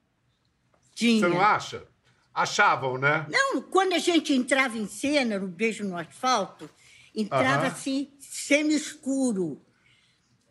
Tinha. 0.96 1.20
Você 1.20 1.28
não 1.28 1.40
acha? 1.40 1.88
Achavam, 2.34 2.98
né? 2.98 3.28
Não, 3.30 3.62
quando 3.62 3.94
a 3.94 4.00
gente 4.00 4.34
entrava 4.34 4.80
em 4.80 4.88
cena, 4.88 5.38
no 5.38 5.48
Beijo 5.48 5.84
no 5.84 5.96
Asfalto, 5.96 6.68
entrava 7.16 7.68
assim, 7.68 8.12
semi-escuro. 8.20 9.64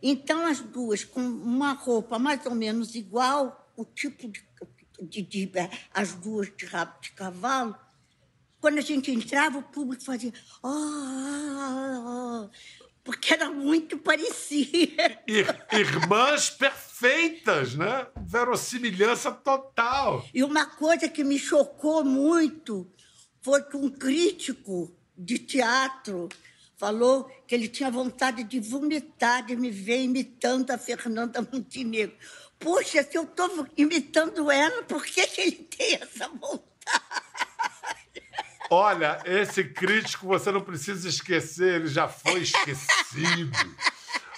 Então, 0.00 0.46
as 0.46 0.60
duas, 0.60 1.02
com 1.02 1.20
uma 1.20 1.72
roupa 1.72 2.16
mais 2.16 2.46
ou 2.46 2.54
menos 2.54 2.94
igual, 2.94 3.72
o 3.76 3.84
tipo 3.84 4.28
de. 4.28 4.40
de, 5.02 5.22
de 5.22 5.52
as 5.92 6.14
duas 6.14 6.48
de 6.56 6.64
rabo 6.64 7.00
de 7.00 7.10
cavalo. 7.10 7.74
Quando 8.60 8.78
a 8.78 8.82
gente 8.82 9.10
entrava, 9.10 9.58
o 9.58 9.64
público 9.64 10.04
fazia. 10.04 10.32
Oh, 10.62 10.68
oh, 10.68 12.46
oh 12.46 12.89
porque 13.04 13.34
era 13.34 13.50
muito 13.50 13.98
parecida. 13.98 15.22
Irmãs 15.72 16.50
perfeitas, 16.50 17.74
né? 17.74 18.06
Verossimilhança 18.26 19.32
total. 19.32 20.24
E 20.32 20.42
uma 20.44 20.66
coisa 20.66 21.08
que 21.08 21.24
me 21.24 21.38
chocou 21.38 22.04
muito 22.04 22.90
foi 23.42 23.62
que 23.62 23.76
um 23.76 23.88
crítico 23.88 24.94
de 25.16 25.38
teatro 25.38 26.28
falou 26.76 27.24
que 27.46 27.54
ele 27.54 27.68
tinha 27.68 27.90
vontade 27.90 28.42
de 28.44 28.58
vomitar, 28.58 29.44
de 29.44 29.54
me 29.56 29.70
ver 29.70 30.02
imitando 30.02 30.70
a 30.70 30.78
Fernanda 30.78 31.40
Montenegro. 31.40 32.16
Poxa, 32.58 33.02
se 33.02 33.16
eu 33.16 33.24
estou 33.24 33.66
imitando 33.76 34.50
ela, 34.50 34.82
por 34.84 35.04
que, 35.04 35.26
que 35.26 35.40
ele 35.40 35.52
tem 35.52 35.94
essa 35.94 36.28
vontade? 36.28 36.64
Olha, 38.72 39.20
esse 39.24 39.64
crítico 39.64 40.28
você 40.28 40.52
não 40.52 40.60
precisa 40.60 41.08
esquecer, 41.08 41.74
ele 41.74 41.88
já 41.88 42.06
foi 42.06 42.42
esquecido. 42.42 43.58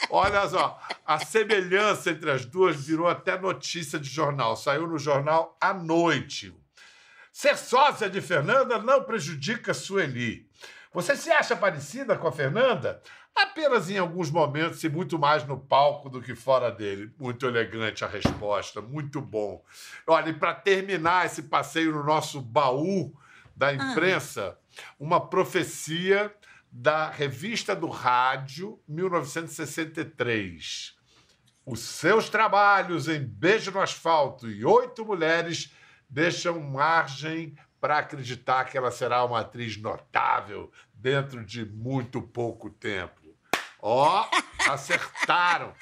Olha 0.09 0.49
só, 0.49 0.81
a 1.05 1.19
semelhança 1.19 2.11
entre 2.11 2.31
as 2.31 2.47
duas 2.47 2.77
virou 2.77 3.07
até 3.09 3.39
notícia 3.39 3.99
de 3.99 4.09
jornal. 4.09 4.57
Saiu 4.57 4.87
no 4.87 4.99
jornal 4.99 5.55
à 5.61 5.75
noite. 5.75 6.57
Ser 7.31 7.59
sócia 7.59 8.09
de 8.09 8.23
Fernanda 8.23 8.79
não 8.79 9.05
prejudica 9.05 9.75
Sueli. 9.75 10.49
Você 10.95 11.15
se 11.15 11.31
acha 11.31 11.55
parecida 11.55 12.17
com 12.17 12.29
a 12.29 12.33
Fernanda? 12.33 13.03
Apenas 13.35 13.91
em 13.91 13.99
alguns 13.99 14.31
momentos 14.31 14.83
e 14.83 14.89
muito 14.89 15.19
mais 15.19 15.47
no 15.47 15.59
palco 15.59 16.09
do 16.09 16.23
que 16.23 16.35
fora 16.35 16.71
dele. 16.71 17.13
Muito 17.19 17.47
elegante 17.47 18.03
a 18.03 18.09
resposta, 18.09 18.81
muito 18.81 19.21
bom. 19.21 19.63
Olha, 20.07 20.31
e 20.31 20.35
para 20.35 20.55
terminar 20.55 21.27
esse 21.27 21.43
passeio 21.43 21.93
no 21.93 22.03
nosso 22.03 22.41
baú 22.41 23.15
da 23.63 23.69
ah. 23.69 23.75
imprensa 23.75 24.59
uma 24.99 25.21
profecia 25.21 26.35
da 26.71 27.09
Revista 27.09 27.75
do 27.77 27.87
Rádio, 27.87 28.79
1963. 28.89 30.97
Os 31.65 31.79
seus 31.79 32.29
trabalhos 32.29 33.07
em 33.07 33.25
Beijo 33.25 33.71
no 33.71 33.81
Asfalto 33.81 34.51
e 34.51 34.65
Oito 34.65 35.05
Mulheres 35.05 35.73
deixam 36.11 36.59
margem 36.59 37.55
para 37.81 37.99
acreditar 37.99 38.65
que 38.65 38.77
ela 38.77 38.91
será 38.91 39.25
uma 39.25 39.39
atriz 39.41 39.77
notável 39.77 40.73
dentro 40.93 41.45
de 41.45 41.65
muito 41.65 42.21
pouco 42.21 42.69
tempo. 42.69 43.37
Ó, 43.81 44.25
oh, 44.25 44.27
acertaram! 44.73 45.73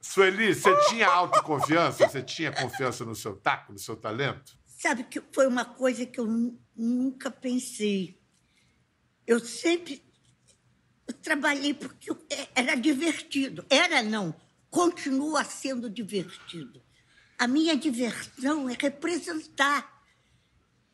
Sueli, 0.00 0.54
você 0.54 0.74
tinha 0.88 1.06
autoconfiança? 1.06 2.08
Você 2.08 2.22
tinha 2.22 2.50
confiança 2.50 3.04
no 3.04 3.14
seu 3.14 3.36
taco, 3.36 3.74
no 3.74 3.78
seu 3.78 3.94
talento? 3.94 4.58
Sabe 4.80 5.04
que 5.04 5.22
foi 5.30 5.46
uma 5.46 5.66
coisa 5.66 6.06
que 6.06 6.18
eu 6.18 6.26
nunca 6.80 7.30
pensei. 7.30 8.18
Eu 9.26 9.38
sempre 9.38 10.02
trabalhei 11.22 11.74
porque 11.74 12.10
era 12.54 12.74
divertido. 12.74 13.64
Era 13.68 14.02
não, 14.02 14.34
continua 14.70 15.44
sendo 15.44 15.90
divertido. 15.90 16.82
A 17.38 17.46
minha 17.46 17.76
diversão 17.76 18.68
é 18.68 18.76
representar. 18.78 20.00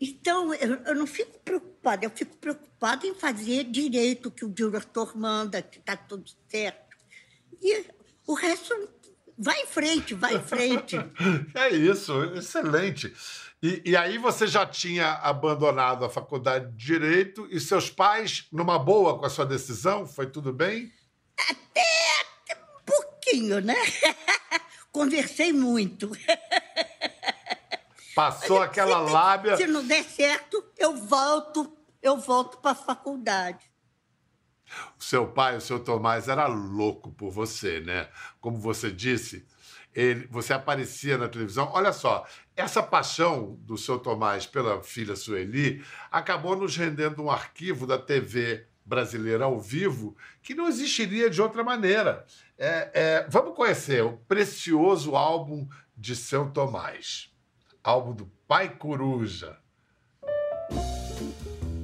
Então, 0.00 0.52
eu, 0.54 0.74
eu 0.74 0.94
não 0.94 1.06
fico 1.06 1.38
preocupada, 1.38 2.04
eu 2.04 2.10
fico 2.10 2.36
preocupada 2.36 3.06
em 3.06 3.14
fazer 3.14 3.64
direito 3.64 4.26
o 4.26 4.30
que 4.30 4.44
o 4.44 4.50
diretor 4.50 5.16
manda, 5.16 5.62
que 5.62 5.78
está 5.78 5.96
tudo 5.96 6.30
certo. 6.48 6.96
E 7.62 7.86
o 8.26 8.34
resto 8.34 8.74
vai 9.38 9.62
em 9.62 9.66
frente, 9.66 10.14
vai 10.14 10.36
em 10.36 10.42
frente. 10.42 10.96
é 11.54 11.70
isso, 11.70 12.12
excelente. 12.34 13.12
E, 13.62 13.82
e, 13.86 13.96
aí 13.96 14.18
você 14.18 14.46
já 14.46 14.66
tinha 14.66 15.12
abandonado 15.14 16.04
a 16.04 16.10
faculdade 16.10 16.70
de 16.72 16.86
Direito 16.86 17.48
e 17.50 17.58
seus 17.58 17.88
pais, 17.88 18.46
numa 18.52 18.78
boa 18.78 19.18
com 19.18 19.24
a 19.24 19.30
sua 19.30 19.46
decisão, 19.46 20.06
foi 20.06 20.26
tudo 20.26 20.52
bem? 20.52 20.92
Até, 21.38 21.82
até 22.50 22.54
um 22.54 22.84
pouquinho, 22.84 23.60
né? 23.60 23.74
Conversei 24.92 25.52
muito. 25.52 26.10
Passou 28.14 28.62
aquela 28.62 29.06
se, 29.06 29.12
lábia. 29.12 29.56
Se 29.56 29.66
não 29.66 29.86
der 29.86 30.04
certo, 30.04 30.62
eu 30.76 30.96
volto, 30.96 31.76
eu 32.02 32.18
volto 32.18 32.58
para 32.58 32.72
a 32.72 32.74
faculdade. 32.74 33.70
O 34.98 35.02
seu 35.02 35.28
pai, 35.28 35.56
o 35.56 35.60
seu 35.60 35.78
Tomás, 35.78 36.28
era 36.28 36.46
louco 36.46 37.10
por 37.12 37.30
você, 37.30 37.80
né? 37.80 38.08
Como 38.40 38.58
você 38.58 38.90
disse, 38.90 39.46
ele, 39.94 40.26
você 40.28 40.52
aparecia 40.52 41.16
na 41.16 41.28
televisão. 41.28 41.70
Olha 41.72 41.92
só, 41.92 42.26
essa 42.56 42.82
paixão 42.82 43.58
do 43.60 43.76
seu 43.76 43.98
Tomás 43.98 44.46
pela 44.46 44.82
filha 44.82 45.14
Sueli 45.14 45.84
acabou 46.10 46.56
nos 46.56 46.74
rendendo 46.74 47.22
um 47.22 47.30
arquivo 47.30 47.86
da 47.86 47.98
TV 47.98 48.66
brasileira 48.84 49.44
ao 49.44 49.60
vivo 49.60 50.16
que 50.42 50.54
não 50.54 50.66
existiria 50.66 51.28
de 51.28 51.42
outra 51.42 51.62
maneira. 51.62 52.24
É, 52.56 52.90
é, 52.94 53.26
vamos 53.28 53.54
conhecer 53.54 54.02
o 54.02 54.16
precioso 54.26 55.14
álbum 55.14 55.68
de 55.94 56.16
seu 56.16 56.50
Tomás, 56.50 57.30
álbum 57.84 58.14
do 58.14 58.26
Pai 58.48 58.70
Coruja. 58.70 59.58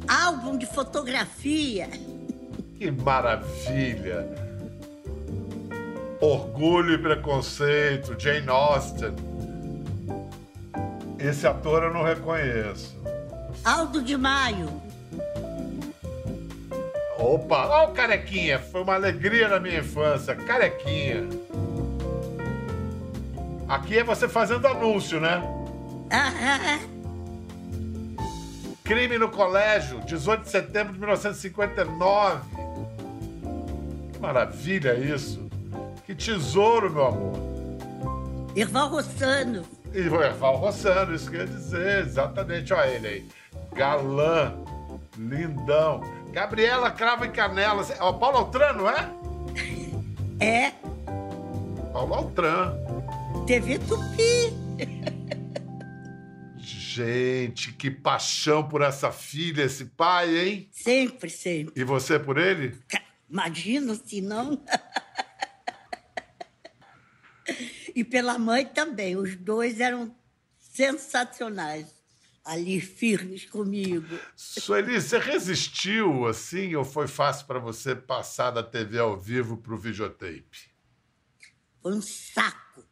Álbum 0.08 0.56
de 0.56 0.66
fotografia. 0.66 1.88
Que 2.78 2.90
maravilha! 2.90 4.26
Orgulho 6.20 6.94
e 6.94 6.98
Preconceito, 6.98 8.18
Jane 8.18 8.48
Austen. 8.48 9.14
Esse 11.22 11.46
ator 11.46 11.84
eu 11.84 11.94
não 11.94 12.02
reconheço. 12.02 12.96
Aldo 13.64 14.02
de 14.02 14.16
Maio. 14.16 14.82
Opa, 17.16 17.66
olha 17.68 17.88
o 17.90 17.92
Carequinha. 17.92 18.58
Foi 18.58 18.82
uma 18.82 18.94
alegria 18.94 19.48
na 19.48 19.60
minha 19.60 19.78
infância. 19.78 20.34
Carequinha. 20.34 21.28
Aqui 23.68 23.98
é 23.98 24.04
você 24.04 24.28
fazendo 24.28 24.66
anúncio, 24.66 25.20
né? 25.20 25.40
Crime 28.82 29.16
no 29.16 29.28
Colégio, 29.30 30.00
18 30.00 30.42
de 30.42 30.50
setembro 30.50 30.92
de 30.92 30.98
1959. 30.98 32.40
Que 34.12 34.18
maravilha 34.18 34.94
isso. 34.94 35.48
Que 36.04 36.16
tesouro, 36.16 36.90
meu 36.90 37.06
amor. 37.06 37.32
Irval 38.56 38.88
Rossano. 38.88 39.64
Irval 39.94 40.56
Rossano, 40.56 41.14
isso 41.14 41.30
quer 41.30 41.46
dizer, 41.46 42.06
exatamente. 42.06 42.72
Olha 42.72 42.88
ele 42.88 43.06
aí. 43.06 43.28
Galã, 43.74 44.54
lindão. 45.16 46.00
Gabriela 46.32 46.90
Crava 46.90 47.26
e 47.26 47.30
Canela. 47.30 47.86
Ó, 48.00 48.12
Paulo 48.14 48.38
Altrano, 48.38 48.88
é? 48.88 49.10
É. 50.40 50.72
Paulo 51.92 52.14
Altran. 52.14 52.74
TV 53.46 53.78
Tupi. 53.78 54.52
Gente, 56.58 57.72
que 57.72 57.90
paixão 57.90 58.66
por 58.66 58.82
essa 58.82 59.10
filha, 59.12 59.62
esse 59.62 59.84
pai, 59.86 60.36
hein? 60.36 60.68
Sempre, 60.72 61.30
sempre. 61.30 61.72
E 61.80 61.84
você 61.84 62.18
por 62.18 62.38
ele? 62.38 62.76
Imagina 63.30 63.94
se 63.94 64.20
não. 64.20 64.58
e 67.94 68.04
pela 68.04 68.38
mãe 68.38 68.66
também. 68.66 69.16
Os 69.16 69.36
dois 69.36 69.80
eram 69.80 70.14
sensacionais. 70.58 72.02
Ali, 72.44 72.80
firmes 72.80 73.44
comigo. 73.44 74.18
Sueli, 74.34 75.00
você 75.00 75.16
resistiu 75.16 76.26
assim 76.26 76.74
ou 76.74 76.84
foi 76.84 77.06
fácil 77.06 77.46
para 77.46 77.60
você 77.60 77.94
passar 77.94 78.50
da 78.50 78.64
TV 78.64 78.98
ao 78.98 79.16
vivo 79.16 79.56
para 79.56 79.72
o 79.72 79.78
videotape? 79.78 80.72
Foi 81.80 81.92
um 81.94 82.02
saco. 82.02 82.84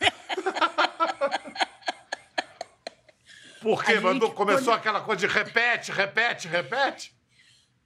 Por 3.62 3.82
quê? 3.82 3.98
Mandou, 3.98 4.30
começou 4.32 4.66
quando... 4.66 4.76
aquela 4.76 5.00
coisa 5.00 5.26
de 5.26 5.32
repete, 5.32 5.90
repete, 5.90 6.46
repete? 6.46 7.16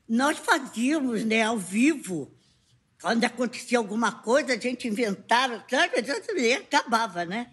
Nós 0.09 0.39
fazíamos, 0.39 1.25
né, 1.25 1.43
ao 1.43 1.57
vivo. 1.57 2.37
Quando 3.00 3.25
acontecia 3.25 3.78
alguma 3.78 4.12
coisa, 4.12 4.52
a 4.52 4.59
gente 4.59 4.87
inventava, 4.87 5.64
e 6.37 6.52
acabava, 6.52 7.25
né? 7.25 7.50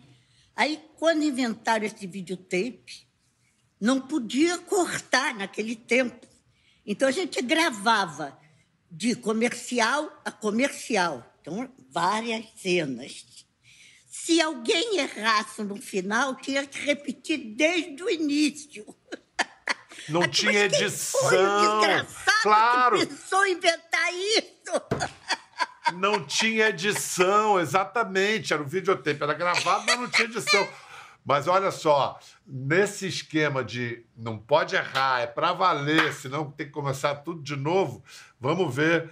Aí, 0.55 0.81
quando 0.97 1.23
inventaram 1.23 1.85
esse 1.85 2.05
videotape, 2.05 3.07
não 3.79 4.01
podia 4.01 4.57
cortar 4.57 5.35
naquele 5.35 5.75
tempo. 5.75 6.27
Então, 6.85 7.07
a 7.07 7.11
gente 7.11 7.41
gravava 7.41 8.37
de 8.91 9.15
comercial 9.15 10.21
a 10.25 10.31
comercial. 10.31 11.25
Então, 11.41 11.71
várias 11.91 12.45
cenas. 12.57 13.45
Se 14.05 14.41
alguém 14.41 14.97
errasse 14.97 15.63
no 15.63 15.77
final, 15.77 16.35
tinha 16.35 16.65
que 16.65 16.79
repetir 16.79 17.55
desde 17.55 18.03
o 18.03 18.09
início. 18.09 18.85
Não 20.09 20.27
tinha 20.27 20.65
edição. 20.65 21.21
Foi 21.21 21.37
desgraçado 21.37 22.41
claro. 22.43 22.99
que 22.99 23.05
pensou 23.05 23.45
em 23.45 23.53
inventar 23.53 24.13
isso. 24.13 25.17
Não 25.93 26.21
tinha 26.25 26.67
edição, 26.67 27.57
exatamente. 27.57 28.53
Era 28.53 28.61
um 28.61 28.67
videotape, 28.67 29.23
era 29.23 29.33
gravado, 29.33 29.85
mas 29.87 29.97
não 29.97 30.09
tinha 30.09 30.27
edição. 30.27 30.67
Mas 31.23 31.47
olha 31.47 31.71
só, 31.71 32.19
nesse 32.45 33.07
esquema 33.07 33.63
de 33.63 34.05
não 34.15 34.37
pode 34.37 34.75
errar, 34.75 35.21
é 35.21 35.27
para 35.27 35.53
valer, 35.53 36.13
senão 36.13 36.51
tem 36.51 36.67
que 36.67 36.73
começar 36.73 37.15
tudo 37.15 37.41
de 37.41 37.55
novo. 37.55 38.03
Vamos 38.39 38.75
ver 38.75 39.09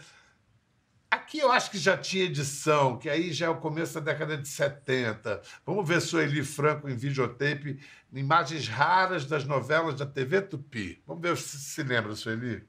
Aqui 1.15 1.39
eu 1.39 1.49
acho 1.49 1.71
que 1.71 1.77
já 1.77 1.95
tinha 1.95 2.25
edição, 2.25 2.97
que 2.97 3.09
aí 3.09 3.31
já 3.31 3.45
é 3.45 3.49
o 3.49 3.55
começo 3.55 3.93
da 3.93 4.11
década 4.11 4.37
de 4.37 4.49
70. 4.49 5.41
Vamos 5.65 5.87
ver 5.87 6.01
Sueli 6.01 6.43
Franco 6.43 6.89
em 6.89 6.95
videotape, 6.95 7.79
imagens 8.11 8.67
raras 8.67 9.25
das 9.25 9.45
novelas 9.45 9.95
da 9.95 10.05
TV 10.05 10.41
Tupi. 10.41 11.01
Vamos 11.07 11.21
ver 11.21 11.37
se 11.37 11.57
se 11.57 11.83
lembra, 11.83 12.13
Sueli. 12.15 12.67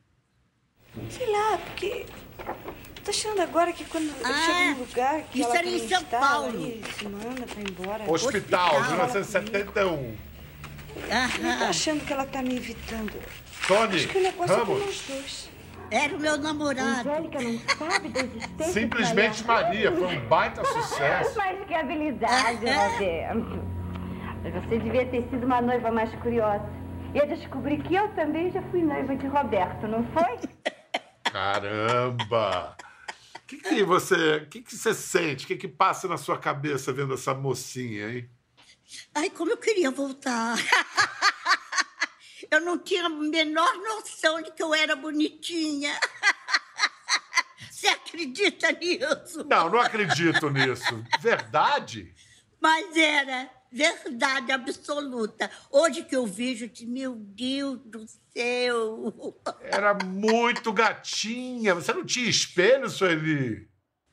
Sei 1.11 1.29
lá, 1.29 1.59
porque 1.59 2.07
tô 3.05 3.11
achando 3.11 3.43
agora 3.43 3.73
que 3.73 3.85
quando 3.87 4.15
ah, 4.23 4.29
eu 4.31 4.35
chego 4.37 4.71
num 4.71 4.79
lugar 4.87 5.23
que 5.25 5.41
isso 5.41 5.49
ela 5.49 5.59
era 5.59 5.69
em 5.69 5.89
São 5.89 6.05
Paulo. 6.05 6.57
Aí, 6.57 6.83
se 6.97 7.09
manda 7.09 7.47
pra 7.47 7.61
ir 7.61 7.69
embora. 7.69 8.11
Hospital, 8.11 8.77
Hospital 8.77 8.91
1971. 8.91 10.17
Aham. 11.11 11.53
Eu 11.53 11.59
tô 11.59 11.65
achando 11.65 12.07
que 12.07 12.13
ela 12.13 12.25
tá 12.25 12.41
me 12.43 12.57
evitando. 12.57 13.13
Tony, 13.67 13.97
Acho 13.97 14.09
que 14.09 14.19
o 14.19 14.23
negócio 14.23 14.55
Ramos. 14.57 14.77
é 14.77 14.81
com 14.81 14.87
nós 14.87 15.03
dois. 15.09 15.56
Era 15.91 16.17
o 16.17 16.21
meu 16.21 16.37
namorado. 16.37 17.09
Angélica 17.09 17.41
não 17.41 17.59
sabe 17.59 18.09
da 18.09 18.21
existência 18.21 18.73
Simplesmente 18.73 19.45
Maria, 19.45 19.93
foi 19.93 20.17
um 20.17 20.29
baita 20.29 20.65
sucesso. 20.67 21.37
Mas 21.37 21.67
que 21.67 21.75
habilidade, 21.75 22.67
Roberto. 22.67 23.77
Você 24.55 24.79
devia 24.79 25.07
ter 25.07 25.23
sido 25.29 25.45
uma 25.45 25.61
noiva 25.61 25.91
mais 25.91 26.13
curiosa. 26.17 26.69
E 27.15 27.19
eu 27.19 27.27
descobri 27.27 27.79
que 27.79 27.95
eu 27.95 28.09
também 28.15 28.51
já 28.51 28.63
fui 28.71 28.83
noiva 28.83 29.17
de 29.17 29.27
Roberto, 29.27 29.89
não 29.89 30.05
foi? 30.13 30.39
Caramba! 31.25 32.77
O 33.35 33.47
que, 33.47 33.59
que 33.59 33.85
você, 33.85 34.47
que, 34.51 34.63
que 34.63 34.77
você 34.77 34.93
sente? 34.93 35.45
O 35.45 35.49
que, 35.49 35.57
que 35.57 35.69
passa 35.69 36.09
na 36.09 36.17
sua 36.17 36.37
cabeça 36.37 36.93
vendo 36.93 37.15
essa 37.15 37.33
mocinha, 37.33 38.11
hein? 38.11 38.29
Ai, 39.15 39.31
como 39.31 39.51
eu 39.51 39.57
queria 39.57 39.91
voltar. 39.91 40.57
Eu 42.51 42.61
não 42.61 42.79
tinha 42.79 43.07
a 43.07 43.09
menor 43.09 43.75
noção 43.77 44.41
de 44.43 44.51
que 44.53 44.63
eu 44.63 44.75
era 44.75 44.95
bonitinha. 44.95 45.99
Você 47.71 47.89
acredita 47.89 48.73
nisso? 48.73 49.45
Não, 49.49 49.69
não 49.69 49.81
acredito 49.81 50.49
nisso. 50.51 51.05
Verdade? 51.21 52.15
Mas 52.61 52.97
era 52.97 53.51
verdade 53.71 54.53
absoluta. 54.53 55.51
Hoje 55.71 56.03
que 56.05 56.17
eu 56.17 56.27
vejo, 56.27 56.69
de 56.69 56.87
meu 56.87 57.15
Deus 57.15 57.79
do 57.85 58.07
céu. 58.33 59.37
Era 59.61 59.95
muito 60.05 60.73
gatinha. 60.73 61.75
Você 61.75 61.93
não 61.93 62.05
tinha 62.05 62.29
espelho, 62.29 62.89
Sueli? 62.89 63.69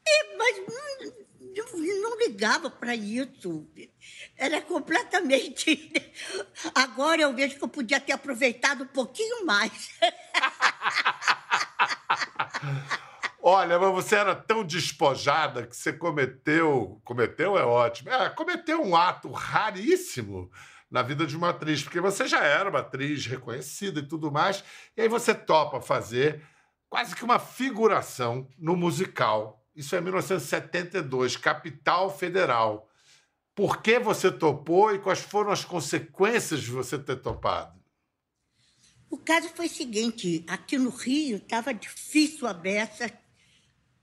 É, 0.05 0.37
mas 0.37 0.57
não, 0.67 2.01
não 2.01 2.19
ligava 2.19 2.69
para 2.69 2.93
isso. 2.95 3.65
Era 4.43 4.61
completamente. 4.61 5.89
Agora 6.75 7.21
eu 7.21 7.33
vejo 7.33 7.57
que 7.57 7.63
eu 7.63 7.69
podia 7.69 7.97
ter 7.97 8.11
aproveitado 8.11 8.83
um 8.83 8.87
pouquinho 8.87 9.45
mais. 9.45 9.97
Olha, 13.41 13.79
mas 13.79 13.93
você 13.93 14.17
era 14.17 14.35
tão 14.35 14.65
despojada 14.65 15.65
que 15.65 15.73
você 15.73 15.93
cometeu. 15.93 16.99
Cometeu 17.05 17.57
é 17.57 17.63
ótimo. 17.63 18.09
É, 18.09 18.29
cometeu 18.31 18.83
um 18.83 18.97
ato 18.97 19.31
raríssimo 19.31 20.51
na 20.91 21.01
vida 21.01 21.25
de 21.25 21.37
uma 21.37 21.51
atriz, 21.51 21.81
porque 21.81 22.01
você 22.01 22.27
já 22.27 22.43
era 22.43 22.69
uma 22.69 22.79
atriz 22.79 23.25
reconhecida 23.25 24.01
e 24.01 24.07
tudo 24.07 24.29
mais, 24.29 24.61
e 24.97 25.03
aí 25.03 25.07
você 25.07 25.33
topa 25.33 25.79
fazer 25.79 26.45
quase 26.89 27.15
que 27.15 27.23
uma 27.23 27.39
figuração 27.39 28.45
no 28.59 28.75
musical. 28.75 29.63
Isso 29.73 29.95
é 29.95 30.01
1972, 30.01 31.37
Capital 31.37 32.15
Federal. 32.15 32.89
Por 33.55 33.81
que 33.81 33.99
você 33.99 34.31
topou 34.31 34.93
e 34.93 34.99
quais 34.99 35.19
foram 35.19 35.51
as 35.51 35.63
consequências 35.63 36.61
de 36.61 36.71
você 36.71 36.97
ter 36.97 37.17
topado? 37.17 37.79
O 39.09 39.17
caso 39.17 39.47
foi 39.49 39.67
o 39.67 39.69
seguinte: 39.69 40.43
aqui 40.47 40.77
no 40.77 40.89
Rio 40.89 41.37
estava 41.37 41.71
difícil 41.71 42.47
a 42.47 42.53
beça, 42.53 43.11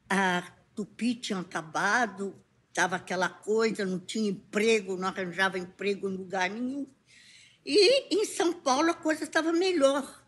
a 0.09 0.43
Tupi 0.75 1.17
tinha 1.17 1.41
acabado, 1.41 2.41
estava 2.69 2.95
aquela 2.95 3.29
coisa, 3.29 3.85
não 3.85 3.99
tinha 3.99 4.31
emprego, 4.31 4.97
não 4.97 5.09
arranjava 5.09 5.59
emprego 5.59 6.09
em 6.09 6.17
lugar 6.17 6.49
nenhum. 6.49 6.87
E 7.67 8.15
em 8.15 8.25
São 8.25 8.53
Paulo 8.53 8.91
a 8.91 8.95
coisa 8.95 9.25
estava 9.25 9.53
melhor. 9.53 10.25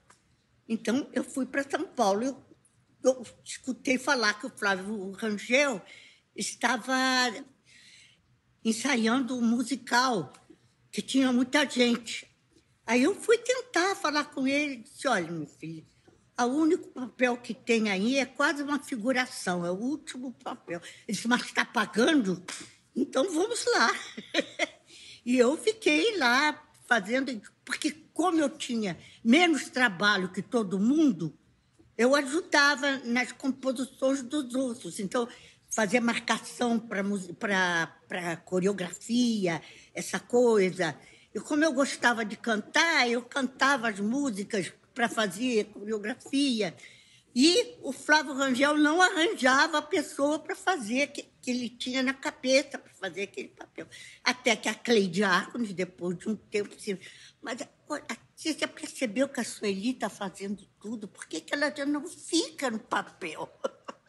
Então 0.68 1.08
eu 1.12 1.22
fui 1.22 1.46
para 1.46 1.68
São 1.68 1.86
Paulo. 1.86 2.24
Eu, 2.24 2.44
eu 3.04 3.26
escutei 3.44 3.98
falar 3.98 4.34
que 4.34 4.46
o 4.46 4.50
Flávio 4.50 5.12
Rangel 5.12 5.80
estava 6.34 6.92
ensaiando 8.64 9.36
um 9.36 9.42
musical, 9.42 10.32
que 10.90 11.02
tinha 11.02 11.32
muita 11.32 11.68
gente. 11.68 12.26
Aí 12.86 13.02
eu 13.02 13.14
fui 13.14 13.38
tentar 13.38 13.94
falar 13.94 14.24
com 14.26 14.46
ele, 14.46 14.76
disse, 14.78 15.08
olha, 15.08 15.30
meu 15.30 15.46
filho, 15.46 15.86
o 16.38 16.44
único 16.44 16.88
papel 16.88 17.36
que 17.36 17.54
tem 17.54 17.90
aí 17.90 18.18
é 18.18 18.26
quase 18.26 18.62
uma 18.62 18.78
figuração, 18.78 19.64
é 19.64 19.70
o 19.70 19.74
último 19.74 20.32
papel. 20.32 20.80
Ele 21.06 21.16
disse, 21.16 21.28
mas 21.28 21.42
está 21.42 21.64
pagando? 21.64 22.42
Então 22.94 23.24
vamos 23.32 23.64
lá. 23.66 23.90
e 25.24 25.38
eu 25.38 25.56
fiquei 25.56 26.18
lá 26.18 26.60
fazendo, 26.86 27.40
porque 27.64 27.92
como 28.12 28.40
eu 28.40 28.50
tinha 28.50 28.98
menos 29.24 29.68
trabalho 29.68 30.30
que 30.30 30.42
todo 30.42 30.78
mundo, 30.78 31.36
eu 31.96 32.14
ajudava 32.14 32.98
nas 33.04 33.32
composições 33.32 34.22
dos 34.22 34.54
outros. 34.54 34.98
Então, 34.98 35.28
fazer 35.72 36.00
marcação 36.00 36.78
para 36.78 38.36
coreografia, 38.44 39.60
essa 39.94 40.20
coisa. 40.20 40.96
E 41.34 41.40
como 41.40 41.64
eu 41.64 41.72
gostava 41.72 42.24
de 42.24 42.36
cantar, 42.36 43.08
eu 43.08 43.22
cantava 43.22 43.88
as 43.88 43.98
músicas 43.98 44.72
para 44.94 45.08
fazer 45.08 45.64
coreografia. 45.72 46.76
E 47.34 47.78
o 47.80 47.92
Flávio 47.92 48.34
Rangel 48.34 48.76
não 48.76 49.00
arranjava 49.00 49.78
a 49.78 49.82
pessoa 49.82 50.38
para 50.38 50.54
fazer, 50.54 51.06
que, 51.06 51.22
que 51.40 51.50
ele 51.50 51.70
tinha 51.70 52.02
na 52.02 52.12
cabeça 52.12 52.76
para 52.78 52.92
fazer 52.92 53.22
aquele 53.22 53.48
papel. 53.48 53.86
Até 54.22 54.54
que 54.54 54.68
a 54.68 54.74
Cleide 54.74 55.24
Arcones, 55.24 55.72
depois 55.72 56.18
de 56.18 56.28
um 56.28 56.36
tempo, 56.36 56.76
disse, 56.76 57.00
mas 57.40 57.60
você 58.36 58.52
já 58.52 58.68
percebeu 58.68 59.26
que 59.26 59.40
a 59.40 59.44
Sueli 59.44 59.92
está 59.92 60.10
fazendo 60.10 60.68
tudo? 60.78 61.08
Por 61.08 61.26
que, 61.26 61.40
que 61.40 61.54
ela 61.54 61.74
já 61.74 61.86
não 61.86 62.06
fica 62.06 62.70
no 62.70 62.78
papel? 62.78 63.50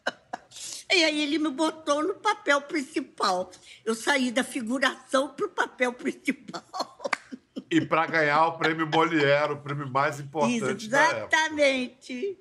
E 0.90 1.04
aí 1.04 1.22
ele 1.22 1.38
me 1.38 1.50
botou 1.50 2.02
no 2.02 2.14
papel 2.14 2.60
principal. 2.62 3.50
Eu 3.84 3.94
saí 3.94 4.30
da 4.30 4.44
figuração 4.44 5.28
para 5.28 5.46
o 5.46 5.50
papel 5.50 5.92
principal. 5.92 7.10
E 7.70 7.80
para 7.80 8.06
ganhar 8.06 8.46
o 8.46 8.58
prêmio 8.58 8.86
Molière, 8.86 9.52
o 9.52 9.56
prêmio 9.56 9.90
mais 9.90 10.20
importante 10.20 10.86
Exatamente. 10.86 12.38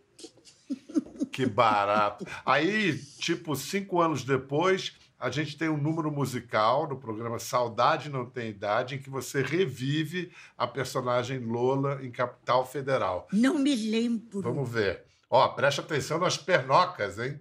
Que 1.31 1.45
barato. 1.45 2.25
Aí, 2.45 2.97
tipo, 3.19 3.55
cinco 3.55 3.99
anos 3.99 4.23
depois, 4.23 4.93
a 5.19 5.31
gente 5.31 5.57
tem 5.57 5.69
um 5.69 5.77
número 5.77 6.11
musical 6.11 6.87
no 6.87 6.97
programa 6.97 7.39
Saudade 7.39 8.09
Não 8.09 8.25
Tem 8.25 8.49
Idade, 8.49 8.95
em 8.95 9.01
que 9.01 9.09
você 9.09 9.41
revive 9.41 10.31
a 10.57 10.67
personagem 10.67 11.39
Lola 11.39 11.99
em 12.03 12.11
Capital 12.11 12.65
Federal. 12.65 13.27
Não 13.31 13.57
me 13.57 13.75
lembro. 13.75 14.41
Vamos 14.41 14.69
ver. 14.69 15.05
Ó, 15.29 15.47
preste 15.47 15.79
atenção 15.79 16.19
nas 16.19 16.37
pernocas, 16.37 17.17
hein? 17.17 17.39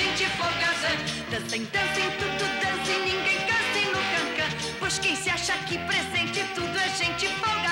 Gente 0.00 0.26
folga 0.36 0.70
Dancem, 1.30 1.64
dancem, 1.66 2.10
tudo 2.18 2.44
dance, 2.60 2.92
ninguém 3.04 3.38
canse 3.46 3.84
no 3.86 4.00
cancan. 4.12 4.50
Pois 4.78 4.98
quem 4.98 5.14
se 5.14 5.30
acha 5.30 5.54
aqui 5.54 5.78
presente, 5.78 6.42
tudo 6.54 6.76
a 6.78 6.88
gente 6.88 7.28
folga 7.28 7.70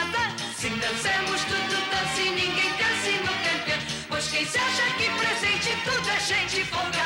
Se 0.55 0.69
dancemos, 0.69 1.45
tudo 1.45 1.91
dance, 1.91 2.31
ninguém 2.31 2.71
canse 2.77 3.13
no 3.25 3.33
cancan. 3.45 3.81
Pois 4.09 4.29
quem 4.31 4.47
se 4.47 4.59
acha 4.59 4.83
aqui 4.85 5.09
presente, 5.19 5.71
tudo 5.85 6.09
a 6.11 6.19
gente 6.19 6.65
folga 6.65 6.99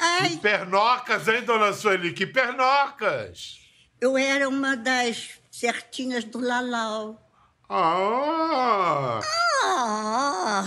Ai, 0.00 0.30
Que 0.30 0.36
pernocas, 0.38 1.28
hein, 1.28 1.42
dona 1.42 1.72
Sueli? 1.72 2.12
Que 2.12 2.26
pernocas! 2.26 3.58
eu 4.00 4.16
era 4.16 4.48
uma 4.48 4.76
das 4.76 5.40
certinhas 5.50 6.22
do 6.22 6.38
Lalau. 6.38 7.27
Ah! 7.68 9.20
Ah! 9.64 10.64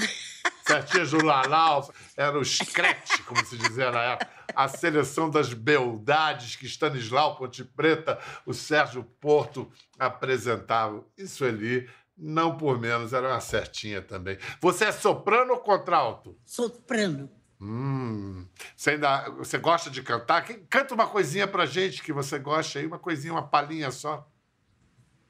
Certinhas 0.65 1.11
do 1.11 1.25
Lalau, 1.25 1.91
era 2.15 2.37
o 2.37 2.45
scratch, 2.45 3.23
como 3.25 3.43
se 3.45 3.57
dizia 3.57 3.91
na 3.91 4.01
época. 4.03 4.29
A 4.55 4.67
seleção 4.67 5.29
das 5.29 5.53
beldades 5.53 6.55
que 6.55 6.65
Stanislau 6.67 7.35
Ponte 7.37 7.63
Preta, 7.63 8.19
o 8.45 8.53
Sérgio 8.53 9.03
Porto 9.03 9.71
apresentavam. 9.97 11.05
E 11.17 11.25
Sueli, 11.27 11.89
não 12.15 12.55
por 12.57 12.79
menos, 12.79 13.13
era 13.13 13.29
uma 13.29 13.41
certinha 13.41 14.01
também. 14.01 14.37
Você 14.61 14.85
é 14.85 14.91
soprano 14.91 15.53
ou 15.53 15.59
contralto? 15.59 16.37
Soprano. 16.45 17.29
Hum, 17.59 18.47
você 18.75 18.91
ainda 18.91 19.29
você 19.31 19.57
gosta 19.57 19.89
de 19.89 20.01
cantar? 20.01 20.43
Canta 20.69 20.93
uma 20.95 21.07
coisinha 21.07 21.47
pra 21.47 21.65
gente 21.65 22.01
que 22.01 22.11
você 22.11 22.39
gosta 22.39 22.79
aí, 22.79 22.85
uma 22.87 22.97
coisinha, 22.97 23.33
uma 23.33 23.47
palhinha 23.47 23.91
só. 23.91 24.27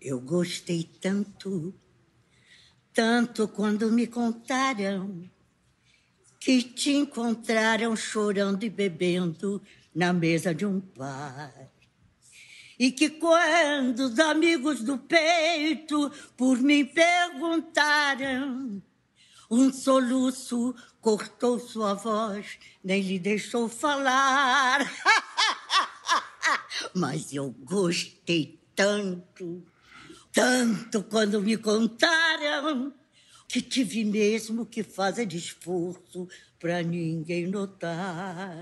Eu 0.02 0.20
gostei 0.20 0.90
tanto, 1.00 1.76
tanto 2.92 3.48
quando 3.48 3.92
me 3.92 4.08
contaram 4.08 5.30
que 6.40 6.64
te 6.64 6.92
encontraram 6.92 7.96
chorando 7.96 8.64
e 8.64 8.70
bebendo 8.70 9.62
na 9.94 10.12
mesa 10.12 10.56
de 10.56 10.66
um 10.66 10.80
bar. 10.80 11.70
E 12.80 12.92
que 12.92 13.12
quando 13.12 14.00
os 14.00 14.18
amigos 14.18 14.82
do 14.82 14.98
peito 14.98 16.12
por 16.36 16.58
mim 16.58 16.84
perguntaram, 16.84 18.82
um 19.52 19.72
soluço 19.72 20.74
cortou 21.00 21.60
sua 21.60 21.94
voz, 21.94 22.58
nem 22.84 23.04
lhe 23.04 23.20
deixou 23.20 23.70
falar. 23.70 24.80
Mas 26.96 27.32
eu 27.32 27.52
gostei 27.52 28.60
tanto, 28.76 29.64
tanto 30.32 31.04
quando 31.04 31.42
me 31.42 31.58
contaram 31.58 32.94
que 33.48 33.62
tive 33.62 34.06
mesmo 34.06 34.66
que 34.66 34.82
fazer 34.84 35.32
esforço 35.34 36.28
para 36.60 36.82
ninguém 36.82 37.48
notar. 37.48 38.56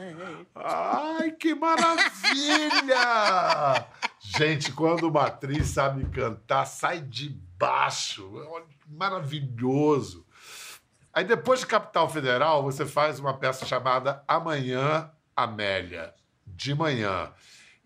Ai, 0.56 1.32
que 1.32 1.54
maravilha! 1.54 2.96
Gente, 4.20 4.72
quando 4.72 5.04
uma 5.04 5.28
atriz 5.28 5.68
sabe 5.68 6.06
cantar, 6.06 6.66
sai 6.66 7.02
de 7.02 7.30
baixo. 7.58 8.32
Olha, 8.50 8.66
Maravilhoso. 8.90 10.26
Aí 11.14 11.24
depois 11.24 11.60
de 11.60 11.68
Capital 11.68 12.10
Federal, 12.10 12.64
você 12.64 12.86
faz 12.86 13.20
uma 13.20 13.38
peça 13.38 13.66
chamada 13.66 14.24
Amanhã, 14.28 15.12
Amélia. 15.36 16.14
De 16.48 16.74
manhã. 16.74 17.32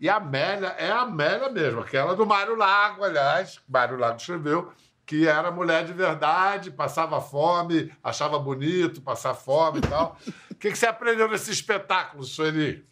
E 0.04 0.10
a 0.10 0.18
Amélia 0.18 0.68
é 0.78 0.92
a 0.92 1.04
Amélia 1.04 1.50
mesmo, 1.50 1.80
aquela 1.80 2.14
do 2.14 2.26
Mário 2.26 2.58
Lago, 2.58 3.06
aliás. 3.06 3.62
Mário 3.70 3.96
Lago 3.98 4.18
escreveu 4.18 4.74
que 5.06 5.26
era 5.26 5.50
mulher 5.50 5.86
de 5.86 5.94
verdade, 5.94 6.70
passava 6.70 7.22
fome, 7.22 7.90
achava 8.04 8.38
bonito 8.38 9.02
passar 9.02 9.34
fome 9.34 9.78
e 9.78 9.82
tal. 9.82 10.18
O 10.52 10.56
que, 10.56 10.72
que 10.72 10.78
você 10.78 10.88
aprendeu 10.88 11.30
nesse 11.30 11.52
espetáculo, 11.52 12.26
Sueli? 12.26 12.86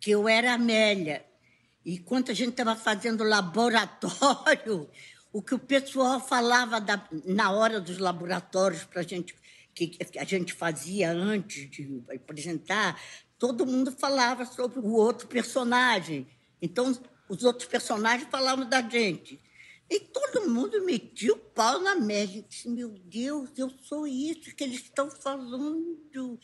que 0.00 0.10
eu 0.10 0.28
era 0.28 0.54
Amélia. 0.54 1.24
E 1.84 1.94
enquanto 1.94 2.32
a 2.32 2.34
gente 2.34 2.50
estava 2.50 2.74
fazendo 2.74 3.22
laboratório, 3.22 4.90
o 5.32 5.40
que 5.40 5.54
o 5.54 5.60
pessoal 5.60 6.18
falava 6.18 6.80
da- 6.80 7.06
na 7.24 7.52
hora 7.52 7.80
dos 7.80 7.98
laboratórios 7.98 8.82
para 8.82 9.02
gente 9.02 9.32
que, 9.72 9.86
que 9.86 10.18
a 10.18 10.24
gente 10.24 10.52
fazia 10.52 11.12
antes 11.12 11.70
de 11.70 12.02
apresentar, 12.12 13.00
todo 13.38 13.64
mundo 13.64 13.92
falava 13.92 14.44
sobre 14.44 14.80
o 14.80 14.92
outro 14.92 15.28
personagem. 15.28 16.26
Então, 16.60 16.96
os 17.28 17.44
outros 17.44 17.68
personagens 17.68 18.28
falavam 18.30 18.68
da 18.68 18.82
gente. 18.82 19.40
E 19.90 20.00
todo 20.00 20.50
mundo 20.50 20.84
metia 20.84 21.32
o 21.32 21.38
pau 21.38 21.80
na 21.80 21.94
média. 21.94 22.40
Eu 22.40 22.42
disse, 22.42 22.68
meu 22.68 22.90
Deus, 22.90 23.50
eu 23.56 23.70
sou 23.82 24.06
isso 24.06 24.54
que 24.54 24.62
eles 24.62 24.82
estão 24.82 25.10
falando. 25.10 26.38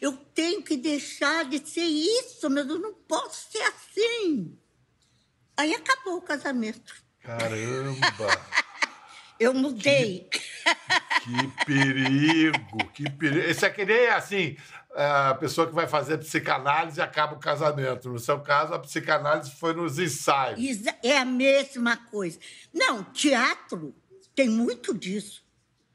Eu 0.00 0.16
tenho 0.34 0.62
que 0.62 0.76
deixar 0.76 1.44
de 1.44 1.64
ser 1.68 1.84
isso, 1.84 2.50
mas 2.50 2.68
eu 2.68 2.78
não 2.78 2.94
posso 2.94 3.52
ser 3.52 3.62
assim. 3.62 4.58
Aí 5.56 5.74
acabou 5.74 6.16
o 6.16 6.22
casamento. 6.22 6.92
Caramba! 7.20 7.98
Eu 9.38 9.54
mudei. 9.54 10.28
Que 11.22 11.64
perigo! 11.64 12.90
Que 12.92 13.10
perigo! 13.10 13.46
Esse 13.46 13.64
é 13.64 13.70
que 13.70 13.84
nem 13.84 14.08
assim, 14.08 14.56
a 14.94 15.34
pessoa 15.34 15.66
que 15.66 15.74
vai 15.74 15.86
fazer 15.86 16.18
psicanálise 16.18 16.98
e 16.98 17.02
acaba 17.02 17.34
o 17.34 17.38
casamento. 17.38 18.08
No 18.08 18.18
seu 18.18 18.40
caso, 18.40 18.74
a 18.74 18.78
psicanálise 18.78 19.50
foi 19.52 19.72
nos 19.72 19.98
ensaios. 19.98 20.58
É 21.02 21.18
a 21.18 21.24
mesma 21.24 21.96
coisa. 21.96 22.38
Não, 22.72 23.04
teatro 23.04 23.94
tem 24.34 24.48
muito 24.48 24.92
disso. 24.94 25.44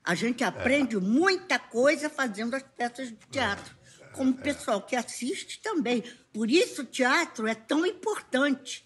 A 0.03 0.15
gente 0.15 0.43
aprende 0.43 0.97
muita 0.97 1.58
coisa 1.58 2.10
fazendo 2.10 2.56
as 2.56 2.63
peças 2.63 3.10
de 3.10 3.17
teatro. 3.32 3.75
Como 4.13 4.32
o 4.32 4.38
pessoal 4.38 4.82
que 4.82 4.95
assiste 4.95 5.62
também. 5.62 6.03
Por 6.32 6.49
isso 6.51 6.82
o 6.82 6.86
teatro 6.86 7.47
é 7.47 7.56
tão 7.56 7.86
importante. 7.86 8.86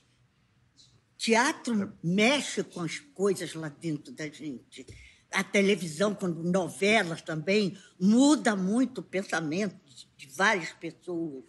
Teatro 1.17 1.93
mexe 2.03 2.63
com 2.63 2.81
as 2.81 2.99
coisas 2.99 3.53
lá 3.55 3.69
dentro 3.69 4.13
da 4.13 4.27
gente. 4.27 4.85
A 5.31 5.43
televisão, 5.43 6.13
quando 6.13 6.43
novelas 6.43 7.21
também, 7.21 7.77
muda 7.99 8.55
muito 8.55 8.99
o 8.99 9.03
pensamento 9.03 9.75
de 10.15 10.27
várias 10.27 10.71
pessoas. 10.73 11.45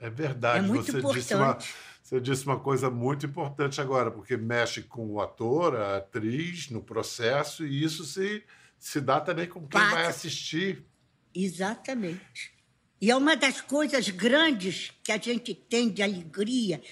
É 0.00 0.10
verdade. 0.10 0.64
É 0.64 0.68
muito 0.68 0.92
você, 0.92 1.00
disse 1.14 1.34
uma, 1.34 1.44
importante. 1.44 1.74
você 2.02 2.20
disse 2.20 2.44
uma 2.44 2.58
coisa 2.58 2.90
muito 2.90 3.24
importante 3.24 3.80
agora, 3.80 4.10
porque 4.10 4.36
mexe 4.36 4.82
com 4.82 5.06
o 5.12 5.20
ator, 5.20 5.76
a 5.76 5.98
atriz, 5.98 6.68
no 6.68 6.82
processo, 6.82 7.64
e 7.64 7.82
isso 7.82 8.04
se, 8.04 8.42
se 8.78 9.00
dá 9.00 9.20
também 9.20 9.46
com 9.46 9.60
quem 9.60 9.80
Passa. 9.80 9.94
vai 9.94 10.06
assistir. 10.06 10.84
Exatamente. 11.32 12.52
E 13.00 13.10
é 13.10 13.16
uma 13.16 13.36
das 13.36 13.60
coisas 13.60 14.08
grandes 14.08 14.92
que 15.02 15.12
a 15.12 15.18
gente 15.18 15.54
tem 15.54 15.88
de 15.88 16.02
alegria 16.02 16.82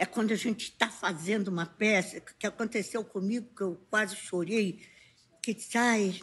é 0.00 0.06
quando 0.06 0.32
a 0.32 0.36
gente 0.36 0.62
está 0.62 0.88
fazendo 0.88 1.48
uma 1.48 1.66
peça, 1.66 2.20
que 2.20 2.46
aconteceu 2.46 3.04
comigo, 3.04 3.54
que 3.54 3.62
eu 3.62 3.78
quase 3.90 4.16
chorei, 4.16 4.82
que 5.42 5.54
sai, 5.60 6.22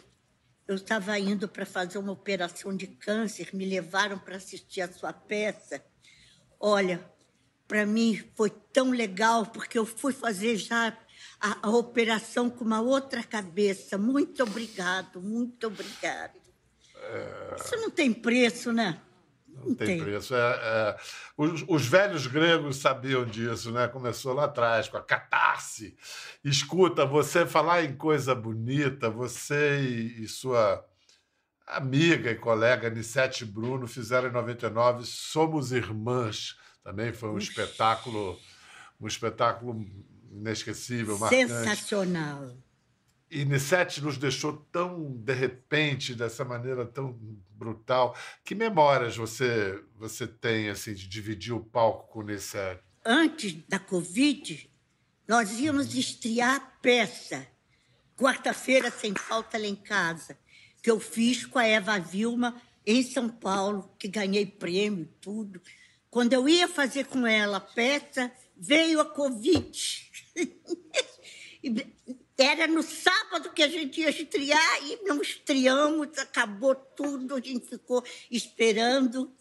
eu 0.66 0.74
estava 0.74 1.16
indo 1.16 1.46
para 1.48 1.64
fazer 1.64 1.96
uma 1.98 2.10
operação 2.10 2.76
de 2.76 2.88
câncer, 2.88 3.54
me 3.54 3.64
levaram 3.64 4.18
para 4.18 4.34
assistir 4.34 4.80
a 4.80 4.92
sua 4.92 5.12
peça. 5.12 5.80
Olha, 6.58 7.08
para 7.68 7.86
mim 7.86 8.20
foi 8.34 8.50
tão 8.50 8.90
legal, 8.90 9.46
porque 9.46 9.78
eu 9.78 9.86
fui 9.86 10.12
fazer 10.12 10.56
já 10.56 10.98
a, 11.40 11.68
a 11.68 11.70
operação 11.70 12.50
com 12.50 12.64
uma 12.64 12.80
outra 12.80 13.22
cabeça. 13.22 13.96
Muito 13.96 14.42
obrigado, 14.42 15.22
muito 15.22 15.68
obrigado. 15.68 16.36
Isso 17.56 17.76
não 17.76 17.90
tem 17.90 18.12
preço, 18.12 18.72
né? 18.72 19.00
Não 19.64 19.74
tem 19.74 19.98
preço. 19.98 20.34
É, 20.34 20.38
é, 20.38 20.96
os, 21.36 21.64
os 21.66 21.86
velhos 21.86 22.26
gregos 22.26 22.76
sabiam 22.76 23.24
disso, 23.24 23.70
né? 23.72 23.88
Começou 23.88 24.32
lá 24.32 24.44
atrás, 24.44 24.88
com 24.88 24.96
a 24.96 25.02
catarse. 25.02 25.96
Escuta, 26.44 27.04
você 27.04 27.46
falar 27.46 27.84
em 27.84 27.94
coisa 27.94 28.34
bonita, 28.34 29.10
você 29.10 29.80
e, 29.80 30.24
e 30.24 30.28
sua 30.28 30.84
amiga 31.66 32.30
e 32.30 32.34
colega 32.34 32.88
Nissete 32.88 33.44
Bruno 33.44 33.86
fizeram 33.86 34.28
em 34.28 34.32
99 34.32 35.04
Somos 35.04 35.72
Irmãs. 35.72 36.56
Também 36.82 37.12
foi 37.12 37.28
um 37.28 37.38
espetáculo, 37.38 38.38
um 39.00 39.06
espetáculo 39.06 39.84
inesquecível, 40.30 41.18
marcante. 41.18 41.48
Sensacional. 41.48 42.56
E 43.30 43.44
Nissete 43.44 44.00
nos 44.00 44.16
deixou 44.16 44.54
tão 44.72 45.12
de 45.12 45.34
repente, 45.34 46.14
dessa 46.14 46.44
maneira 46.44 46.86
tão 46.86 47.12
brutal. 47.50 48.16
Que 48.44 48.54
memórias 48.54 49.16
você 49.16 49.82
você 49.96 50.26
tem 50.26 50.70
assim 50.70 50.94
de 50.94 51.06
dividir 51.06 51.52
o 51.52 51.60
palco 51.60 52.12
com 52.12 52.22
Nissete? 52.22 52.82
Antes 53.04 53.54
da 53.68 53.78
Covid, 53.78 54.70
nós 55.26 55.58
íamos 55.58 55.94
estrear 55.94 56.56
a 56.56 56.60
peça. 56.60 57.46
Quarta-feira, 58.16 58.90
sem 58.90 59.14
falta, 59.14 59.58
lá 59.58 59.66
em 59.66 59.76
casa. 59.76 60.38
Que 60.82 60.90
eu 60.90 60.98
fiz 60.98 61.44
com 61.44 61.58
a 61.58 61.66
Eva 61.66 61.98
Vilma 61.98 62.60
em 62.86 63.02
São 63.02 63.28
Paulo, 63.28 63.94
que 63.98 64.08
ganhei 64.08 64.46
prêmio 64.46 65.02
e 65.02 65.20
tudo. 65.20 65.60
Quando 66.10 66.32
eu 66.32 66.48
ia 66.48 66.66
fazer 66.66 67.04
com 67.04 67.26
ela 67.26 67.58
a 67.58 67.60
peça, 67.60 68.32
veio 68.56 69.00
a 69.00 69.04
Covid. 69.04 70.10
Era 72.38 72.68
no 72.68 72.84
sábado 72.84 73.50
que 73.52 73.64
a 73.64 73.68
gente 73.68 74.00
ia 74.00 74.10
estrear 74.10 74.84
e 74.84 75.02
não 75.02 75.20
estreamos, 75.20 76.16
acabou 76.18 76.72
tudo, 76.76 77.34
a 77.34 77.40
gente 77.40 77.66
ficou 77.66 78.04
esperando. 78.30 79.34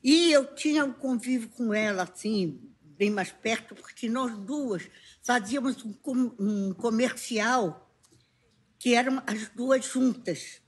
E 0.00 0.30
eu 0.30 0.54
tinha 0.54 0.84
um 0.84 0.92
convívio 0.92 1.48
com 1.48 1.74
ela, 1.74 2.04
assim, 2.04 2.60
bem 2.80 3.10
mais 3.10 3.32
perto, 3.32 3.74
porque 3.74 4.08
nós 4.08 4.38
duas 4.38 4.88
fazíamos 5.24 5.84
um, 5.84 5.92
com, 5.92 6.32
um 6.38 6.72
comercial 6.72 7.92
que 8.78 8.94
eram 8.94 9.20
as 9.26 9.48
duas 9.48 9.84
juntas. 9.84 10.62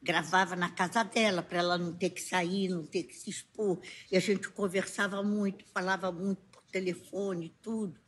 Gravava 0.00 0.54
na 0.54 0.70
casa 0.70 1.02
dela, 1.02 1.42
para 1.42 1.58
ela 1.58 1.76
não 1.76 1.92
ter 1.92 2.10
que 2.10 2.22
sair, 2.22 2.68
não 2.68 2.86
ter 2.86 3.02
que 3.02 3.16
se 3.16 3.30
expor. 3.30 3.80
E 4.12 4.16
a 4.16 4.20
gente 4.20 4.48
conversava 4.48 5.24
muito, 5.24 5.64
falava 5.74 6.12
muito 6.12 6.40
por 6.52 6.62
telefone 6.70 7.52
tudo. 7.60 8.00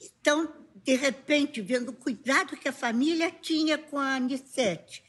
Então, 0.00 0.65
de 0.84 0.94
repente, 0.96 1.60
vendo 1.62 1.90
o 1.90 1.94
cuidado 1.94 2.56
que 2.56 2.68
a 2.68 2.72
família 2.72 3.30
tinha 3.30 3.78
com 3.78 3.98
a 3.98 4.16
Anissete, 4.16 5.02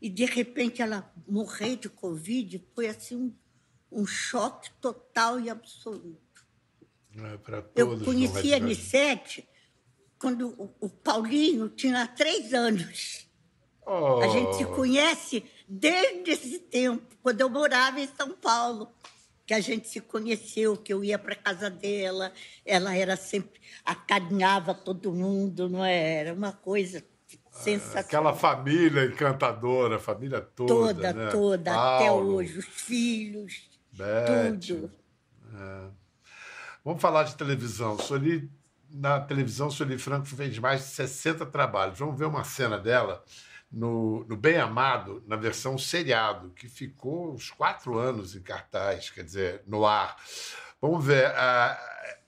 e 0.00 0.08
de 0.08 0.24
repente 0.24 0.80
ela 0.80 1.12
morrer 1.28 1.76
de 1.76 1.88
Covid, 1.88 2.64
foi 2.74 2.88
assim 2.88 3.16
um, 3.16 3.34
um 4.02 4.06
choque 4.06 4.70
total 4.80 5.38
e 5.38 5.50
absoluto. 5.50 6.20
É, 7.16 7.38
Eu 7.76 7.98
conheci 8.04 8.54
a? 8.54 8.56
Anissete 8.56 9.46
quando 10.18 10.48
o- 10.50 10.74
o 10.80 10.88
Paulinho 10.88 11.68
tinha 11.68 12.06
três 12.06 12.54
anos. 12.54 13.26
Oh, 13.84 14.20
A 14.22 14.28
gente 14.28 14.56
se 14.56 14.64
conhece 14.66 15.44
desde 15.68 16.30
esse 16.30 16.58
tempo, 16.60 17.16
quando 17.22 17.40
eu 17.40 17.48
morava 17.50 18.00
em 18.00 18.06
São 18.16 18.30
Paulo, 18.32 18.92
que 19.50 19.54
a 19.54 19.60
gente 19.60 19.88
se 19.88 20.00
conheceu, 20.00 20.76
que 20.76 20.92
eu 20.92 21.02
ia 21.02 21.18
para 21.18 21.34
casa 21.34 21.68
dela, 21.68 22.32
ela 22.64 22.94
era 22.94 23.16
sempre 23.16 23.60
acarinhava 23.84 24.72
todo 24.72 25.12
mundo, 25.12 25.68
não 25.68 25.84
é? 25.84 26.18
Era 26.18 26.34
uma 26.34 26.52
coisa 26.52 27.04
sensacional. 27.50 28.04
Aquela 28.04 28.32
família 28.32 29.06
encantadora, 29.06 29.96
a 29.96 29.98
família 29.98 30.40
toda. 30.40 30.72
toda, 30.72 31.12
né? 31.12 31.30
toda, 31.32 31.96
até 31.96 32.12
hoje, 32.12 32.58
os 32.60 32.64
filhos, 32.64 33.68
Beth. 33.90 34.56
tudo. 34.60 34.92
Vamos 36.84 37.02
falar 37.02 37.24
de 37.24 37.34
televisão. 37.34 37.98
Sueli, 37.98 38.48
na 38.88 39.18
televisão, 39.18 39.68
Sueli 39.68 39.98
Franco 39.98 40.26
fez 40.26 40.56
mais 40.60 40.82
de 40.82 40.86
60 40.90 41.44
trabalhos. 41.46 41.98
Vamos 41.98 42.16
ver 42.16 42.26
uma 42.26 42.44
cena 42.44 42.78
dela 42.78 43.24
no, 43.70 44.24
no 44.24 44.36
Bem 44.36 44.56
Amado, 44.56 45.22
na 45.26 45.36
versão 45.36 45.78
seriado, 45.78 46.50
que 46.50 46.68
ficou 46.68 47.32
uns 47.32 47.50
quatro 47.50 47.98
anos 47.98 48.34
em 48.34 48.42
cartaz, 48.42 49.10
quer 49.10 49.22
dizer, 49.22 49.62
no 49.66 49.86
ar. 49.86 50.16
Vamos 50.80 51.04
ver 51.04 51.26
a 51.26 51.78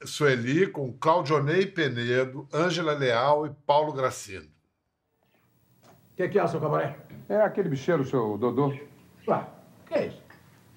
Sueli 0.04 0.66
com 0.66 0.92
Claudionei 0.92 1.66
Penedo, 1.66 2.46
Ângela 2.52 2.92
Leal 2.92 3.46
e 3.46 3.50
Paulo 3.66 3.92
Gracino. 3.92 4.46
O 6.12 6.16
que, 6.16 6.28
que 6.28 6.38
é, 6.38 6.46
seu 6.46 6.60
cabaré? 6.60 6.96
É 7.28 7.40
aquele 7.40 7.70
bicheiro, 7.70 8.04
seu 8.04 8.36
Dodô. 8.36 8.68
Ué, 9.26 9.36
o 9.36 9.86
que 9.86 9.94
é 9.94 10.06
isso? 10.06 10.22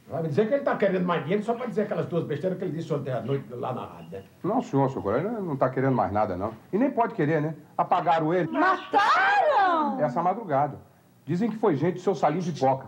Vai 0.08 0.21
me 0.21 0.30
dizer 0.30 0.47
que 0.47 0.54
ele 0.54 0.63
tá 0.63 0.78
querendo 0.78 1.04
mais 1.04 1.23
dinheiro 1.23 1.43
só 1.43 1.56
pra 1.56 1.65
dizer 1.65 1.84
aquelas 1.84 2.06
duas 2.06 2.23
besteiras 2.25 2.60
que 2.60 2.63
ele 2.63 2.78
disse 2.78 2.93
ontem 2.93 3.12
à 3.12 3.21
noite 3.21 3.51
lá 3.51 3.73
na 3.73 3.86
rádio, 3.86 4.12
né? 4.12 4.23
Não, 4.43 4.62
senhor, 4.62 4.89
seu 4.91 5.01
coronel, 5.01 5.34
ele 5.34 5.41
não 5.41 5.58
tá 5.58 5.67
querendo 5.69 5.95
mais 5.95 6.12
nada, 6.13 6.38
não. 6.38 6.54
E 6.71 6.78
nem 6.78 6.91
pode 6.91 7.15
querer, 7.15 7.41
né? 7.41 7.56
Apagaram 7.75 8.32
ele 8.34 8.47
Mataram! 8.49 9.25
Essa 10.00 10.22
madrugada. 10.22 10.80
Dizem 11.26 11.50
que 11.50 11.58
foi 11.58 11.76
gente 11.76 11.96
do 11.96 12.02
seu 12.02 12.14
salinho 12.14 12.42
de 12.42 12.52
pipoca. 12.52 12.88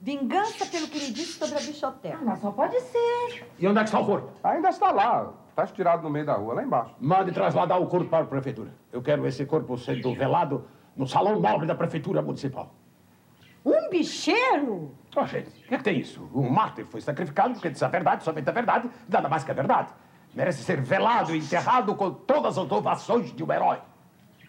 Vingança 0.00 0.66
pelo 0.66 0.88
que 0.88 0.98
ele 0.98 1.12
disse 1.12 1.38
sobre 1.38 1.56
a 1.56 1.60
bichoteca. 1.60 2.18
Mas 2.22 2.40
só 2.40 2.50
pode 2.50 2.78
ser. 2.80 3.46
E 3.58 3.68
onde 3.68 3.78
é 3.78 3.82
que 3.82 3.88
está 3.88 4.00
o 4.00 4.04
corpo? 4.04 4.32
Ainda 4.42 4.68
está 4.68 4.90
lá, 4.90 5.32
tá 5.54 5.64
estirado 5.64 6.02
no 6.02 6.10
meio 6.10 6.26
da 6.26 6.34
rua, 6.34 6.54
lá 6.54 6.62
embaixo. 6.62 6.94
Mande 7.00 7.30
trasladar 7.30 7.80
o 7.80 7.86
corpo 7.86 8.10
para 8.10 8.24
a 8.24 8.26
prefeitura. 8.26 8.74
Eu 8.90 9.00
quero 9.00 9.26
esse 9.26 9.46
corpo 9.46 9.78
sendo 9.78 10.12
velado 10.14 10.64
no 10.96 11.06
salão 11.06 11.38
nobre 11.38 11.66
da 11.66 11.74
prefeitura 11.74 12.20
municipal. 12.20 12.74
Um 13.64 13.88
bicheiro? 13.88 14.92
Ó, 15.14 15.24
gente, 15.24 15.48
o 15.48 15.68
que, 15.68 15.74
é 15.74 15.78
que 15.78 15.84
tem 15.84 16.00
isso? 16.00 16.28
Um 16.34 16.50
mártir 16.50 16.84
foi 16.86 17.00
sacrificado 17.00 17.54
porque 17.54 17.70
disse 17.70 17.84
a 17.84 17.88
verdade, 17.88 18.24
somente 18.24 18.48
a 18.48 18.52
verdade, 18.52 18.90
nada 19.08 19.28
mais 19.28 19.44
que 19.44 19.52
a 19.52 19.54
verdade. 19.54 19.92
Merece 20.34 20.64
ser 20.64 20.80
velado 20.80 21.34
e 21.34 21.38
enterrado 21.38 21.94
com 21.94 22.10
todas 22.10 22.58
as 22.58 22.72
ovações 22.72 23.32
de 23.32 23.44
um 23.44 23.52
herói. 23.52 23.78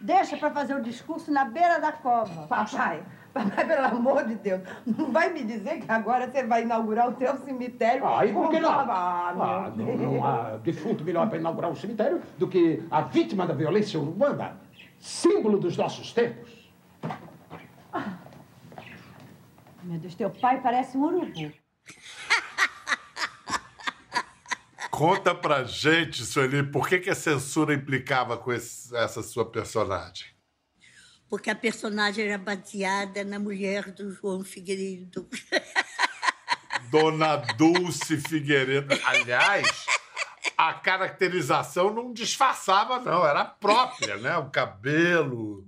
Deixa 0.04 0.36
pra 0.36 0.50
fazer 0.50 0.74
o 0.74 0.82
discurso 0.82 1.32
na 1.32 1.46
beira 1.46 1.78
da 1.80 1.90
cova. 1.90 2.46
Papai, 2.46 3.02
papai, 3.32 3.66
pelo 3.66 3.86
amor 3.86 4.26
de 4.26 4.34
Deus, 4.34 4.60
não 4.86 5.10
vai 5.10 5.32
me 5.32 5.42
dizer 5.42 5.80
que 5.80 5.90
agora 5.90 6.30
você 6.30 6.44
vai 6.46 6.60
inaugurar 6.62 7.08
o 7.08 7.12
teu 7.14 7.34
cemitério? 7.38 8.06
Ah, 8.06 8.26
e 8.26 8.30
por 8.30 8.50
que 8.50 8.60
não? 8.60 8.68
Ah, 8.70 9.30
Ah, 9.30 9.72
não, 9.74 9.96
não 9.96 10.22
há 10.26 10.56
defunto 10.58 11.02
melhor 11.02 11.26
para 11.30 11.38
inaugurar 11.38 11.70
um 11.70 11.74
cemitério 11.74 12.20
do 12.36 12.46
que 12.46 12.82
a 12.90 13.00
vítima 13.00 13.46
da 13.46 13.54
violência 13.54 13.98
urbana, 13.98 14.58
símbolo 14.98 15.58
dos 15.58 15.74
nossos 15.74 16.12
tempos. 16.12 16.70
Meu 19.84 19.98
Deus, 19.98 20.14
teu 20.14 20.28
pai 20.28 20.60
parece 20.60 20.98
um 20.98 21.04
urubu. 21.04 21.50
Conta 24.96 25.34
pra 25.34 25.64
gente, 25.64 26.24
Sueli, 26.24 26.62
por 26.62 26.88
que, 26.88 26.98
que 27.00 27.10
a 27.10 27.14
censura 27.14 27.74
implicava 27.74 28.36
com 28.38 28.52
esse- 28.52 28.94
essa 28.96 29.22
sua 29.22 29.50
personagem? 29.50 30.26
Porque 31.28 31.50
a 31.50 31.54
personagem 31.56 32.26
era 32.26 32.38
baseada 32.38 33.24
na 33.24 33.38
mulher 33.40 33.90
do 33.90 34.12
João 34.12 34.44
Figueiredo. 34.44 35.28
Dona 36.90 37.36
Dulce 37.36 38.18
Figueiredo. 38.18 38.94
Aliás, 39.04 39.66
a 40.56 40.74
caracterização 40.74 41.92
não 41.92 42.12
disfarçava, 42.12 43.00
não, 43.00 43.26
era 43.26 43.44
própria, 43.44 44.16
né? 44.18 44.36
O 44.36 44.48
cabelo. 44.50 45.66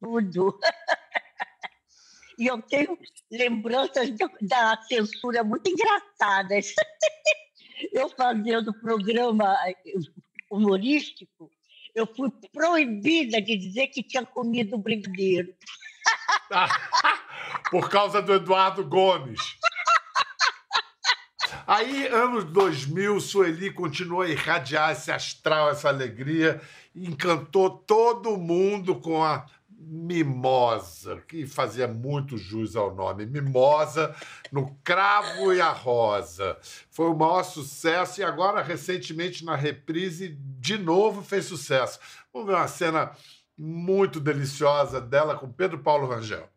tudo. 0.00 0.56
E 2.38 2.46
eu 2.46 2.60
tenho 2.62 2.96
lembranças 3.30 4.10
da- 4.16 4.30
da 4.40 4.82
censura 4.88 5.42
muito 5.42 5.68
engraçadas. 5.68 6.72
Eu 7.92 8.08
fazendo 8.08 8.72
programa 8.74 9.56
eh, 9.66 9.74
humorístico, 10.50 11.50
eu 11.94 12.06
fui 12.06 12.30
proibida 12.52 13.40
de 13.40 13.56
dizer 13.56 13.88
que 13.88 14.02
tinha 14.02 14.24
comido 14.24 14.76
brigadeiro. 14.76 15.54
Por 17.70 17.88
causa 17.88 18.20
do 18.20 18.34
Eduardo 18.34 18.84
Gomes. 18.84 19.40
Aí, 21.66 22.06
anos 22.08 22.44
2000, 22.44 23.20
Sueli 23.20 23.70
continuou 23.70 24.22
a 24.22 24.28
irradiar 24.28 24.92
esse 24.92 25.10
astral, 25.10 25.70
essa 25.70 25.88
alegria, 25.88 26.60
encantou 26.94 27.70
todo 27.70 28.36
mundo 28.36 28.96
com 28.96 29.22
a 29.22 29.46
Mimosa, 29.86 31.22
que 31.28 31.46
fazia 31.46 31.86
muito 31.86 32.36
jus 32.36 32.76
ao 32.76 32.94
nome. 32.94 33.26
Mimosa 33.26 34.14
no 34.50 34.74
Cravo 34.82 35.52
e 35.52 35.60
a 35.60 35.70
Rosa. 35.70 36.58
Foi 36.90 37.06
o 37.06 37.16
maior 37.16 37.42
sucesso 37.42 38.20
e 38.20 38.24
agora, 38.24 38.62
recentemente, 38.62 39.44
na 39.44 39.56
reprise, 39.56 40.36
de 40.58 40.78
novo 40.78 41.22
fez 41.22 41.44
sucesso. 41.44 41.98
Vamos 42.32 42.48
ver 42.48 42.54
uma 42.54 42.68
cena 42.68 43.12
muito 43.56 44.20
deliciosa 44.20 45.00
dela 45.00 45.36
com 45.36 45.52
Pedro 45.52 45.78
Paulo 45.78 46.06
Rangel. 46.06 46.48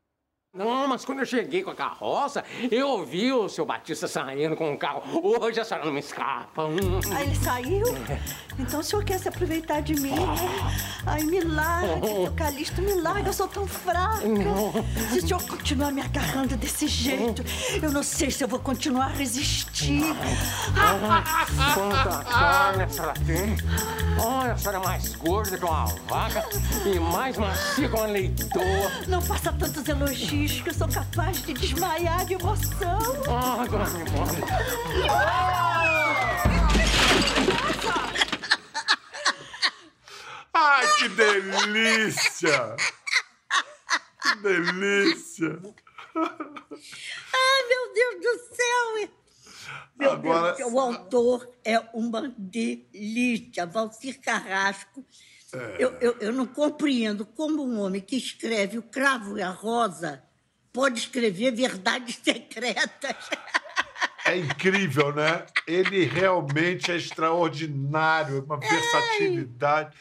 Não, 0.57 0.87
mas 0.87 1.05
quando 1.05 1.19
eu 1.19 1.25
cheguei 1.25 1.61
com 1.61 1.69
a 1.69 1.75
carroça, 1.75 2.43
eu 2.71 2.87
ouvi 2.87 3.31
o 3.31 3.47
seu 3.47 3.65
Batista 3.65 4.07
saindo 4.07 4.55
com 4.55 4.73
o 4.73 4.77
carro. 4.77 5.03
Hoje 5.23 5.59
a 5.59 5.63
senhora 5.63 5.85
não 5.85 5.93
me 5.93 5.99
escapa. 5.99 6.63
Hum. 6.65 6.99
Ah, 7.15 7.21
ele 7.21 7.35
saiu? 7.35 7.85
Então 8.57 8.79
o 8.79 8.83
senhor 8.83 9.03
quer 9.05 9.19
se 9.19 9.29
aproveitar 9.29 9.81
de 9.81 9.93
mim, 9.93 10.09
né? 10.09 10.75
Ai, 11.05 11.21
me 11.23 11.39
larga, 11.41 12.07
seu 12.07 12.33
Calixto, 12.33 12.81
me 12.81 12.95
larga, 12.95 13.29
eu 13.29 13.33
sou 13.33 13.47
tão 13.47 13.67
fraca. 13.67 14.21
Se 15.11 15.19
o 15.19 15.27
senhor 15.27 15.43
continuar 15.43 15.91
me 15.91 16.01
agarrando 16.01 16.57
desse 16.57 16.87
jeito, 16.87 17.43
eu 17.81 17.91
não 17.91 18.01
sei 18.01 18.31
se 18.31 18.43
eu 18.43 18.47
vou 18.47 18.59
continuar 18.59 19.05
a 19.05 19.09
resistir. 19.09 20.01
Quanta 21.75 22.23
carne 22.23 22.83
a 22.83 22.89
senhora 22.89 23.13
tem. 23.25 23.57
Olha, 24.19 24.53
a 24.53 24.57
senhora 24.57 24.77
é 24.77 24.83
mais 24.83 25.15
gorda 25.15 25.55
que 25.55 25.63
uma 25.63 25.85
vaca 26.09 26.43
e 26.83 26.99
mais 26.99 27.37
macia 27.37 27.87
que 27.87 27.95
uma 27.95 28.07
leitoa. 28.07 28.91
Não 29.07 29.21
faça 29.21 29.53
tantos 29.53 29.87
elogios 29.87 30.46
que 30.51 30.69
eu 30.69 30.73
sou 30.73 30.88
capaz 30.88 31.41
de 31.43 31.53
desmaiar 31.53 32.25
de 32.25 32.33
emoção. 32.33 32.99
Ah, 33.29 33.65
dona 33.67 33.89
Mimosa. 33.89 34.38
Ai, 40.53 40.86
que 40.97 41.10
delícia! 41.10 42.75
delícia! 44.41 45.60
Ai, 46.15 47.67
meu 47.67 47.93
Deus 47.93 48.15
do 48.21 48.55
céu! 48.55 49.10
Meu 49.99 50.12
Agora- 50.13 50.53
Deus, 50.53 50.71
o 50.71 50.79
autor 50.79 51.49
é 51.63 51.79
uma 51.93 52.33
delícia. 52.38 53.65
Valcir 53.65 54.19
Carrasco. 54.19 55.03
É. 55.53 55.75
Eu, 55.79 55.91
eu, 55.99 56.17
eu 56.19 56.33
não 56.33 56.45
compreendo 56.45 57.25
como 57.25 57.63
um 57.63 57.79
homem 57.79 58.01
que 58.01 58.15
escreve 58.17 58.77
O 58.77 58.83
Cravo 58.83 59.38
e 59.38 59.41
a 59.41 59.49
Rosa 59.49 60.21
pode 60.71 60.99
escrever 60.99 61.51
verdades 61.51 62.19
secretas. 62.23 63.15
É 64.25 64.38
incrível, 64.38 65.13
né? 65.13 65.45
Ele 65.65 66.03
realmente 66.06 66.91
é 66.91 66.95
extraordinário, 66.97 68.43
uma 68.43 68.60
versatilidade. 68.60 69.95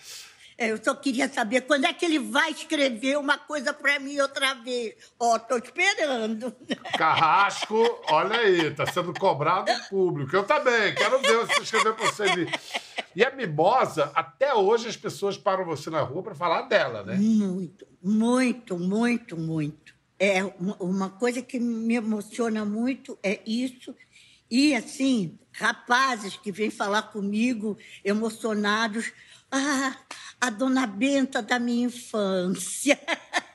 É, 0.59 0.70
Eu 0.70 0.83
só 0.83 0.94
queria 0.94 1.29
saber 1.29 1.61
quando 1.62 1.85
é 1.85 1.92
que 1.92 2.05
ele 2.05 2.18
vai 2.18 2.50
escrever 2.50 3.18
uma 3.18 3.37
coisa 3.37 3.74
para 3.74 3.98
mim 4.00 4.18
outra 4.18 4.55
vez. 4.55 4.94
Ó, 5.20 5.38
tô 5.38 5.59
esperando. 5.59 6.50
Carrasco, 6.96 7.76
olha 8.09 8.38
aí, 8.38 8.70
tá 8.70 8.87
sendo 8.87 9.12
cobrado 9.12 9.70
em 9.70 9.81
público. 9.90 10.35
Eu 10.35 10.44
também, 10.44 10.94
quero 10.94 11.20
ver 11.20 11.37
você 11.37 11.61
escrever 11.62 11.94
pra 11.94 12.07
você. 12.11 12.24
E 13.14 13.22
a 13.24 13.31
Mimosa, 13.31 14.11
até 14.14 14.55
hoje 14.55 14.88
as 14.88 14.96
pessoas 14.96 15.37
param 15.37 15.64
você 15.64 15.90
na 15.90 16.00
rua 16.00 16.22
pra 16.22 16.35
falar 16.35 16.62
dela, 16.62 17.02
né? 17.02 17.16
Muito, 17.16 17.87
muito, 18.02 18.79
muito, 18.79 19.37
muito. 19.38 19.86
É 20.18 20.42
uma, 20.81 21.11
coisa 21.11 21.42
que 21.42 21.59
me 21.59 21.94
emociona 21.94 22.64
muito 22.64 23.18
é 23.22 23.40
isso. 23.46 23.94
E 24.50 24.74
assim, 24.74 25.38
rapazes 25.52 26.37
que 26.37 26.50
vêm 26.50 26.70
falar 26.70 27.02
comigo 27.02 27.76
emocionados, 28.05 29.12
ah, 29.50 29.96
a 30.40 30.50
dona 30.50 30.87
Benta 30.87 31.42
da 31.42 31.59
minha 31.59 31.87
infância. 31.87 32.98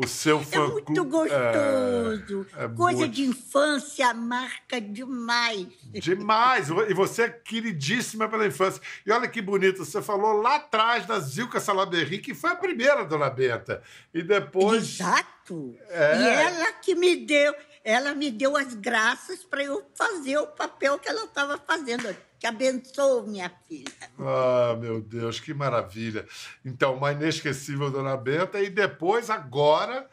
O 0.00 0.06
seu 0.06 0.38
É 0.38 0.44
fã 0.44 0.68
muito 0.68 1.04
gostoso. 1.06 2.46
É, 2.56 2.64
é 2.64 2.68
Coisa 2.68 2.98
muito- 3.00 3.14
de 3.14 3.24
infância 3.24 4.14
marca 4.14 4.80
demais. 4.80 5.66
Demais! 5.92 6.68
E 6.88 6.94
você 6.94 7.22
é 7.22 7.28
queridíssima 7.28 8.28
pela 8.28 8.46
infância. 8.46 8.80
E 9.04 9.10
olha 9.10 9.26
que 9.26 9.42
bonito, 9.42 9.84
você 9.84 10.00
falou 10.00 10.40
lá 10.40 10.54
atrás 10.56 11.04
da 11.04 11.18
Zilka 11.18 11.58
Salaberry, 11.58 12.18
que 12.18 12.32
foi 12.32 12.50
a 12.50 12.54
primeira 12.56 13.04
Dona 13.04 13.28
Benta. 13.28 13.82
E 14.14 14.22
depois. 14.22 14.84
Exato. 15.00 15.74
É. 15.88 16.16
E 16.20 16.26
ela 16.28 16.72
que 16.74 16.94
me 16.94 17.16
deu, 17.16 17.52
ela 17.82 18.14
me 18.14 18.30
deu 18.30 18.56
as 18.56 18.74
graças 18.74 19.42
para 19.42 19.64
eu 19.64 19.84
fazer 19.96 20.38
o 20.38 20.46
papel 20.46 20.98
que 21.00 21.08
ela 21.08 21.24
estava 21.24 21.58
fazendo. 21.58 22.14
Que 22.38 22.46
abençoou 22.46 23.26
minha 23.26 23.50
filha. 23.66 23.92
Ah, 24.18 24.76
meu 24.78 25.00
Deus, 25.00 25.40
que 25.40 25.52
maravilha. 25.52 26.26
Então, 26.64 26.94
uma 26.94 27.12
inesquecível 27.12 27.90
Dona 27.90 28.16
Benta, 28.16 28.60
e 28.60 28.70
depois, 28.70 29.28
agora, 29.28 30.08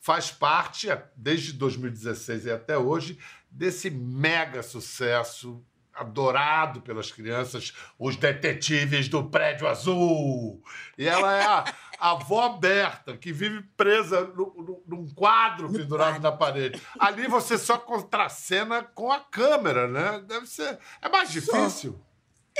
faz 0.00 0.30
parte, 0.30 0.88
desde 1.16 1.52
2016 1.52 2.46
e 2.46 2.50
até 2.50 2.76
hoje, 2.76 3.18
desse 3.50 3.90
mega 3.90 4.62
sucesso 4.62 5.64
adorado 5.94 6.80
pelas 6.80 7.10
crianças, 7.10 7.72
os 7.98 8.16
detetives 8.16 9.08
do 9.08 9.24
Prédio 9.24 9.66
Azul. 9.66 10.62
E 10.96 11.06
ela 11.06 11.36
é 11.36 11.44
a, 11.44 11.74
a 11.98 12.12
avó 12.12 12.48
Berta, 12.50 13.16
que 13.16 13.32
vive 13.32 13.62
presa 13.76 14.22
no- 14.24 14.54
no- 14.56 14.82
num 14.86 15.08
quadro 15.14 15.70
pendurado 15.72 16.20
na 16.20 16.32
parede. 16.32 16.80
Ali 16.98 17.26
você 17.26 17.56
só 17.58 17.76
contracena 17.78 18.82
com 18.82 19.10
a 19.12 19.20
câmera, 19.20 19.88
né? 19.88 20.22
Deve 20.26 20.46
ser. 20.46 20.78
É 21.02 21.08
mais 21.08 21.30
difícil. 21.30 21.98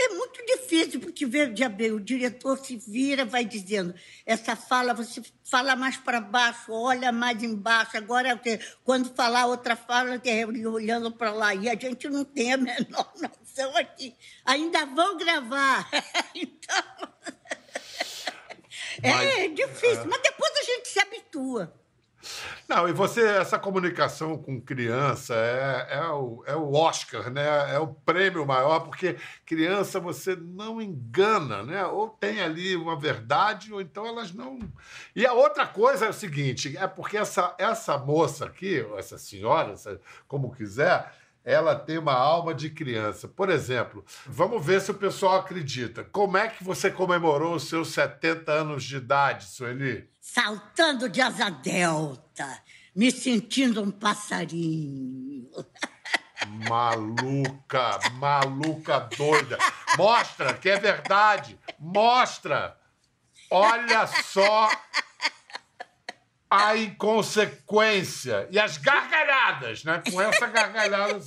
É 0.01 0.11
muito 0.11 0.41
difícil, 0.47 1.01
porque 1.01 1.27
veja 1.27 1.69
bem, 1.69 1.91
o 1.91 1.99
diretor 1.99 2.57
se 2.57 2.77
vira, 2.77 3.25
vai 3.25 3.45
dizendo, 3.45 3.93
essa 4.25 4.55
fala, 4.55 4.95
você 4.95 5.21
fala 5.51 5.75
mais 5.75 5.97
para 5.97 6.21
baixo, 6.21 6.71
olha 6.73 7.11
mais 7.11 7.43
embaixo, 7.43 7.97
agora 7.97 8.37
você- 8.41 8.61
quando 8.85 9.13
falar 9.13 9.47
outra 9.47 9.75
fala, 9.75 10.21
é 10.25 10.47
olhando 10.47 11.11
para 11.11 11.33
lá. 11.33 11.53
E 11.53 11.69
a 11.69 11.75
gente 11.75 12.09
não 12.09 12.25
tem 12.25 12.53
a 12.53 12.57
menor 12.57 13.13
noção 13.21 13.77
aqui. 13.77 14.15
Ainda 14.47 14.87
vão 14.87 15.17
gravar. 15.17 15.89
então. 16.33 17.09
É 19.03 19.11
Mas- 19.13 19.55
difícil, 19.55 20.03
é. 20.03 20.07
mas 20.07 20.23
depois 20.23 20.53
a 20.57 20.63
gente 20.63 20.89
se 20.89 21.01
habitua. 21.01 21.73
Não, 22.69 22.89
e 22.89 22.93
você, 22.93 23.23
essa 23.25 23.61
comunicação 23.61 24.37
com 24.37 24.61
criança 24.61 25.35
é, 25.37 25.99
é, 25.99 26.03
o, 26.09 26.43
é 26.47 26.57
o 26.57 26.73
Oscar, 26.75 27.31
né? 27.31 27.73
É 27.73 27.79
o 27.79 27.87
prêmio 27.87 28.45
maior, 28.45 28.81
porque 28.81 29.17
criança 29.47 30.01
você 30.01 30.35
não 30.35 30.83
engana, 30.83 31.63
né? 31.63 31.87
Ou 31.87 32.09
tem 32.09 32.41
ali 32.41 32.75
uma 32.75 32.99
verdade, 32.99 33.73
ou 33.73 33.81
então 33.81 34.05
elas 34.05 34.35
não. 34.35 34.59
E 35.15 35.25
a 35.25 35.33
outra 35.33 35.65
coisa 35.65 36.07
é 36.07 36.09
o 36.09 36.13
seguinte: 36.13 36.77
é 36.77 36.89
porque 36.89 37.17
essa, 37.17 37.55
essa 37.57 37.97
moça 37.97 38.47
aqui, 38.47 38.81
ou 38.81 38.99
essa 38.99 39.17
senhora, 39.17 39.73
essa- 39.73 40.01
como 40.27 40.53
quiser, 40.53 41.11
ela 41.49 41.75
tem 41.75 41.97
uma 41.97 42.13
alma 42.13 42.55
de 42.55 42.69
criança. 42.69 43.27
Por 43.27 43.49
exemplo, 43.49 44.05
vamos 44.27 44.63
ver 44.65 44.83
se 44.83 44.91
o 44.91 44.95
pessoal 44.95 45.39
acredita. 45.39 46.05
Como 46.05 46.37
é 46.37 46.47
que 46.49 46.63
você 46.63 46.91
comemorou 46.91 47.55
os 47.55 47.71
seus 47.71 47.89
70 47.89 48.53
anos 48.53 48.85
de 48.85 48.99
idade, 48.99 49.47
Sueli? 49.47 50.11
Saltando 50.21 51.09
de 51.09 51.23
asa 51.23 51.49
delta, 51.49 52.63
me 52.95 53.11
sentindo 53.11 53.83
um 53.83 53.91
passarinho. 53.91 55.49
Maluca, 56.69 57.99
maluca 58.13 59.01
doida. 59.17 59.59
Mostra 59.97 60.53
que 60.53 60.69
é 60.69 60.79
verdade. 60.79 61.59
Mostra. 61.79 62.77
Olha 63.51 64.07
só 64.07 64.71
a 66.51 66.77
inconsequência 66.77 68.49
e 68.51 68.59
as 68.59 68.79
gargalhadas, 68.79 69.85
né? 69.85 70.03
Com 70.11 70.21
essa 70.21 70.47
gargalhada. 70.47 71.21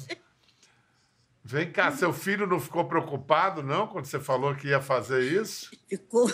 Vem 1.43 1.71
cá, 1.71 1.91
seu 1.91 2.13
filho 2.13 2.45
não 2.45 2.59
ficou 2.59 2.85
preocupado, 2.85 3.63
não, 3.63 3.87
quando 3.87 4.05
você 4.05 4.19
falou 4.19 4.55
que 4.55 4.67
ia 4.67 4.79
fazer 4.79 5.23
isso? 5.23 5.71
Ficou 5.89 6.27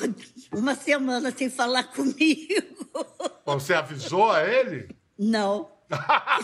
uma 0.53 0.75
semana 0.75 1.31
sem 1.31 1.49
falar 1.49 1.83
comigo. 1.85 2.77
Você 3.45 3.73
avisou 3.73 4.31
a 4.31 4.43
ele? 4.43 4.89
Não. 5.17 5.71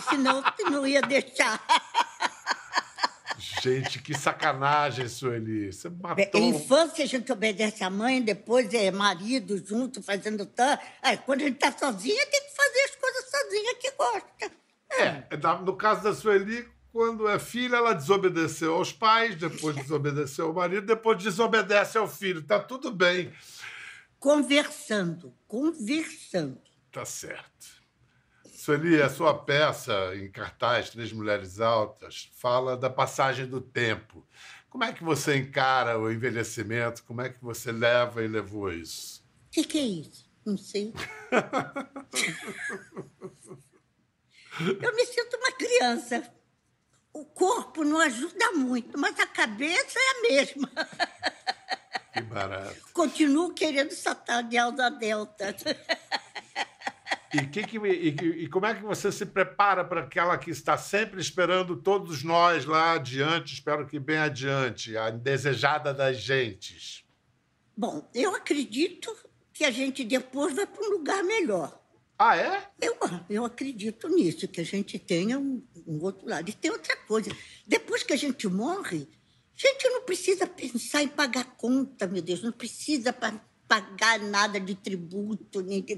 Senão 0.08 0.42
não 0.70 0.86
ia 0.86 1.02
deixar. 1.02 1.62
Gente, 3.62 4.00
que 4.02 4.14
sacanagem, 4.14 5.08
Sueli. 5.08 5.72
Você 5.72 5.88
matou. 5.88 6.40
Em 6.40 6.48
infância 6.50 7.04
a 7.04 7.06
gente 7.06 7.30
obedece 7.32 7.82
à 7.84 7.90
mãe, 7.90 8.20
depois 8.22 8.72
é 8.74 8.90
marido 8.90 9.56
junto, 9.64 10.02
fazendo 10.02 10.44
tan. 10.46 10.78
Aí, 11.02 11.16
quando 11.18 11.40
a 11.42 11.44
gente 11.44 11.58
tá 11.58 11.72
sozinha, 11.72 12.26
tem 12.26 12.40
que 12.42 12.54
fazer 12.56 12.80
as 12.80 12.94
coisas 12.96 13.30
sozinha 13.30 13.74
que 13.76 13.90
gosta. 13.92 14.50
É, 14.90 15.36
na- 15.36 15.60
no 15.60 15.76
caso 15.76 16.02
da 16.04 16.14
Sueli, 16.14 16.68
quando 16.92 17.28
é 17.28 17.38
filha, 17.38 17.76
ela 17.76 17.92
desobedeceu 17.94 18.74
aos 18.74 18.92
pais, 18.92 19.34
depois 19.34 19.74
desobedeceu 19.76 20.46
ao 20.46 20.52
marido, 20.54 20.86
depois 20.86 21.22
desobedece 21.22 21.98
ao 21.98 22.06
filho. 22.08 22.42
Tá 22.42 22.60
tudo 22.60 22.92
bem. 22.92 23.32
Conversando, 24.18 25.34
conversando. 25.46 26.60
Tá 26.92 27.04
certo. 27.04 27.73
Sueli, 28.64 29.02
a 29.02 29.10
sua 29.10 29.34
peça 29.34 30.16
em 30.16 30.30
cartaz, 30.30 30.88
Três 30.88 31.12
Mulheres 31.12 31.60
Altas, 31.60 32.30
fala 32.32 32.78
da 32.78 32.88
passagem 32.88 33.44
do 33.46 33.60
tempo. 33.60 34.26
Como 34.70 34.82
é 34.82 34.90
que 34.90 35.04
você 35.04 35.36
encara 35.36 35.98
o 35.98 36.10
envelhecimento? 36.10 37.04
Como 37.04 37.20
é 37.20 37.28
que 37.28 37.44
você 37.44 37.70
leva 37.70 38.24
e 38.24 38.26
levou 38.26 38.72
isso? 38.72 39.22
O 39.48 39.50
que, 39.50 39.64
que 39.64 39.76
é 39.78 39.82
isso? 39.82 40.26
Não 40.46 40.56
sei. 40.56 40.94
Eu 44.82 44.94
me 44.96 45.04
sinto 45.04 45.36
uma 45.36 45.52
criança. 45.52 46.32
O 47.12 47.26
corpo 47.26 47.84
não 47.84 48.00
ajuda 48.00 48.52
muito, 48.52 48.98
mas 48.98 49.20
a 49.20 49.26
cabeça 49.26 49.98
é 49.98 50.10
a 50.10 50.22
mesma. 50.22 50.70
Que 52.14 52.22
barato. 52.22 52.80
Continuo 52.94 53.52
querendo 53.52 53.90
saltar 53.90 54.42
de 54.42 54.56
asa 54.56 54.88
delta. 54.88 55.54
E, 57.34 57.46
que 57.48 57.62
que- 57.66 57.78
e 57.78 58.44
e 58.44 58.48
como 58.48 58.66
é 58.66 58.74
que 58.74 58.82
você 58.82 59.10
se 59.10 59.26
prepara 59.26 59.84
para 59.84 60.02
aquela 60.02 60.38
que 60.38 60.50
está 60.50 60.76
sempre 60.78 61.20
esperando 61.20 61.76
todos 61.76 62.22
nós 62.22 62.64
lá 62.64 62.92
adiante, 62.92 63.54
espero 63.54 63.86
que 63.86 63.98
bem 63.98 64.18
adiante, 64.18 64.96
a 64.96 65.10
indesejada 65.10 65.92
das 65.92 66.18
gentes? 66.18 67.04
Bom, 67.76 68.08
eu 68.14 68.34
acredito 68.34 69.14
que 69.52 69.64
a 69.64 69.70
gente 69.70 70.04
depois 70.04 70.54
vai 70.54 70.66
para 70.66 70.86
um 70.86 70.90
lugar 70.90 71.24
melhor. 71.24 71.80
Ah, 72.16 72.36
é? 72.36 72.62
Eu, 72.80 72.96
eu 73.28 73.44
acredito 73.44 74.08
nisso, 74.08 74.46
que 74.46 74.60
a 74.60 74.64
gente 74.64 74.98
tenha 75.00 75.36
um, 75.38 75.60
um 75.86 76.00
outro 76.00 76.28
lado. 76.28 76.48
E 76.48 76.52
tem 76.52 76.70
outra 76.70 76.96
coisa: 76.98 77.30
depois 77.66 78.04
que 78.04 78.12
a 78.12 78.16
gente 78.16 78.46
morre, 78.46 79.08
a 79.56 79.68
gente 79.68 79.88
não 79.88 80.02
precisa 80.02 80.46
pensar 80.46 81.02
em 81.02 81.08
pagar 81.08 81.44
conta, 81.56 82.06
meu 82.06 82.22
Deus, 82.22 82.42
não 82.42 82.52
precisa 82.52 83.12
pa- 83.12 83.40
pagar 83.68 84.18
nada 84.20 84.60
de 84.60 84.74
tributo, 84.74 85.62
nem 85.62 85.82
de. 85.82 85.94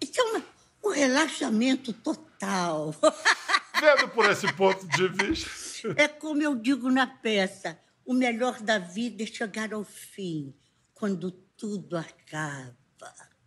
Isso 0.00 0.20
é 0.20 0.42
um 0.86 0.90
relaxamento 0.90 1.92
total. 1.92 2.94
Vendo 3.80 4.08
por 4.08 4.30
esse 4.30 4.50
ponto 4.54 4.86
de 4.88 5.08
vista. 5.08 5.94
É 5.96 6.08
como 6.08 6.42
eu 6.42 6.54
digo 6.54 6.90
na 6.90 7.06
peça: 7.06 7.78
o 8.04 8.14
melhor 8.14 8.60
da 8.60 8.78
vida 8.78 9.22
é 9.22 9.26
chegar 9.26 9.72
ao 9.72 9.84
fim, 9.84 10.54
quando 10.94 11.30
tudo 11.30 11.96
acaba. 11.96 12.76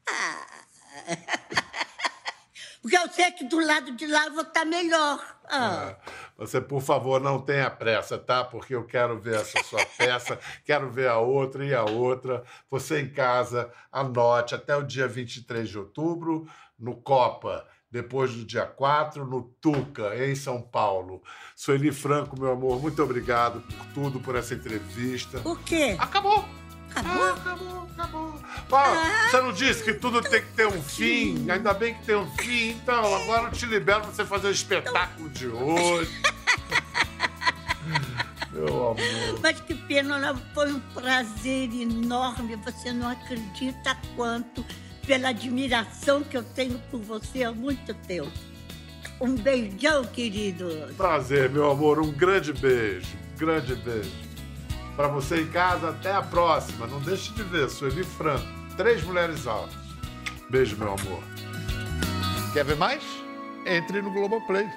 Porque 2.81 2.97
eu 2.97 3.11
sei 3.11 3.29
que 3.31 3.43
do 3.43 3.59
lado 3.59 3.91
de 3.91 4.07
lá 4.07 4.27
eu 4.27 4.33
vou 4.33 4.43
estar 4.43 4.65
melhor. 4.65 5.39
Ah. 5.45 5.97
É. 5.97 6.18
Você, 6.39 6.61
por 6.61 6.81
favor, 6.81 7.19
não 7.19 7.39
tenha 7.39 7.69
pressa, 7.69 8.17
tá? 8.17 8.43
Porque 8.43 8.73
eu 8.73 8.85
quero 8.85 9.19
ver 9.19 9.35
essa 9.35 9.61
sua 9.63 9.85
peça, 9.97 10.39
quero 10.63 10.89
ver 10.89 11.09
a 11.09 11.19
outra 11.19 11.65
e 11.65 11.73
a 11.73 11.83
outra. 11.83 12.43
Você 12.71 13.01
em 13.01 13.09
casa, 13.09 13.69
anote 13.91 14.55
até 14.55 14.75
o 14.75 14.83
dia 14.83 15.07
23 15.07 15.67
de 15.67 15.77
outubro, 15.77 16.47
no 16.77 16.95
Copa. 16.95 17.67
Depois 17.91 18.33
do 18.33 18.45
dia 18.45 18.67
4, 18.67 19.25
no 19.25 19.41
Tuca, 19.59 20.15
em 20.15 20.35
São 20.35 20.61
Paulo. 20.61 21.23
Sueli 21.55 21.91
Franco, 21.91 22.39
meu 22.39 22.51
amor, 22.51 22.79
muito 22.79 23.01
obrigado 23.01 23.61
por 23.61 23.85
tudo, 23.93 24.19
por 24.19 24.35
essa 24.35 24.53
entrevista. 24.53 25.41
O 25.43 25.55
quê? 25.55 25.95
Acabou! 25.99 26.58
Acabou? 26.99 27.29
Acabou, 27.29 27.89
acabou. 27.97 28.41
Ah, 28.71 29.27
você 29.29 29.41
não 29.41 29.51
disse 29.51 29.83
que 29.83 29.93
tudo 29.93 30.21
tem 30.21 30.41
que 30.41 30.51
ter 30.51 30.67
um 30.67 30.81
fim? 30.81 31.49
Ainda 31.49 31.73
bem 31.73 31.95
que 31.95 32.05
tem 32.05 32.15
um 32.15 32.29
fim. 32.37 32.71
Então, 32.71 33.15
agora 33.15 33.47
eu 33.47 33.51
te 33.51 33.65
libero 33.65 34.01
pra 34.01 34.11
você 34.11 34.25
fazer 34.25 34.47
o 34.47 34.51
espetáculo 34.51 35.29
de 35.29 35.47
hoje. 35.47 36.21
Meu 38.51 38.67
amor. 38.67 38.97
Mas 39.41 39.59
que 39.61 39.73
pena, 39.73 40.35
foi 40.53 40.71
um 40.71 40.79
prazer 40.93 41.69
enorme. 41.73 42.55
Você 42.57 42.91
não 42.91 43.09
acredita 43.09 43.97
quanto 44.15 44.65
pela 45.05 45.29
admiração 45.29 46.23
que 46.23 46.35
eu 46.35 46.43
tenho 46.43 46.79
por 46.91 46.99
você 46.99 47.43
há 47.43 47.51
muito 47.51 47.93
tempo. 47.93 48.31
Um 49.21 49.35
beijão, 49.35 50.05
querido. 50.05 50.67
Prazer, 50.95 51.49
meu 51.49 51.69
amor. 51.69 51.99
Um 51.99 52.11
grande 52.11 52.53
beijo. 52.53 53.07
Grande 53.37 53.75
beijo. 53.75 54.28
Pra 54.99 55.07
você 55.07 55.43
em 55.43 55.47
casa, 55.47 55.91
até 55.91 56.11
a 56.11 56.21
próxima. 56.21 56.85
Não 56.85 56.99
deixe 56.99 57.31
de 57.31 57.41
ver, 57.41 57.69
Sueli 57.69 58.03
Franco. 58.03 58.45
Três 58.75 59.01
mulheres 59.01 59.47
altas. 59.47 59.73
Beijo, 60.49 60.75
meu 60.75 60.89
amor. 60.89 61.23
Quer 62.51 62.65
ver 62.65 62.75
mais? 62.75 63.01
Entre 63.65 64.01
no 64.01 64.11
Globoplay. 64.11 64.69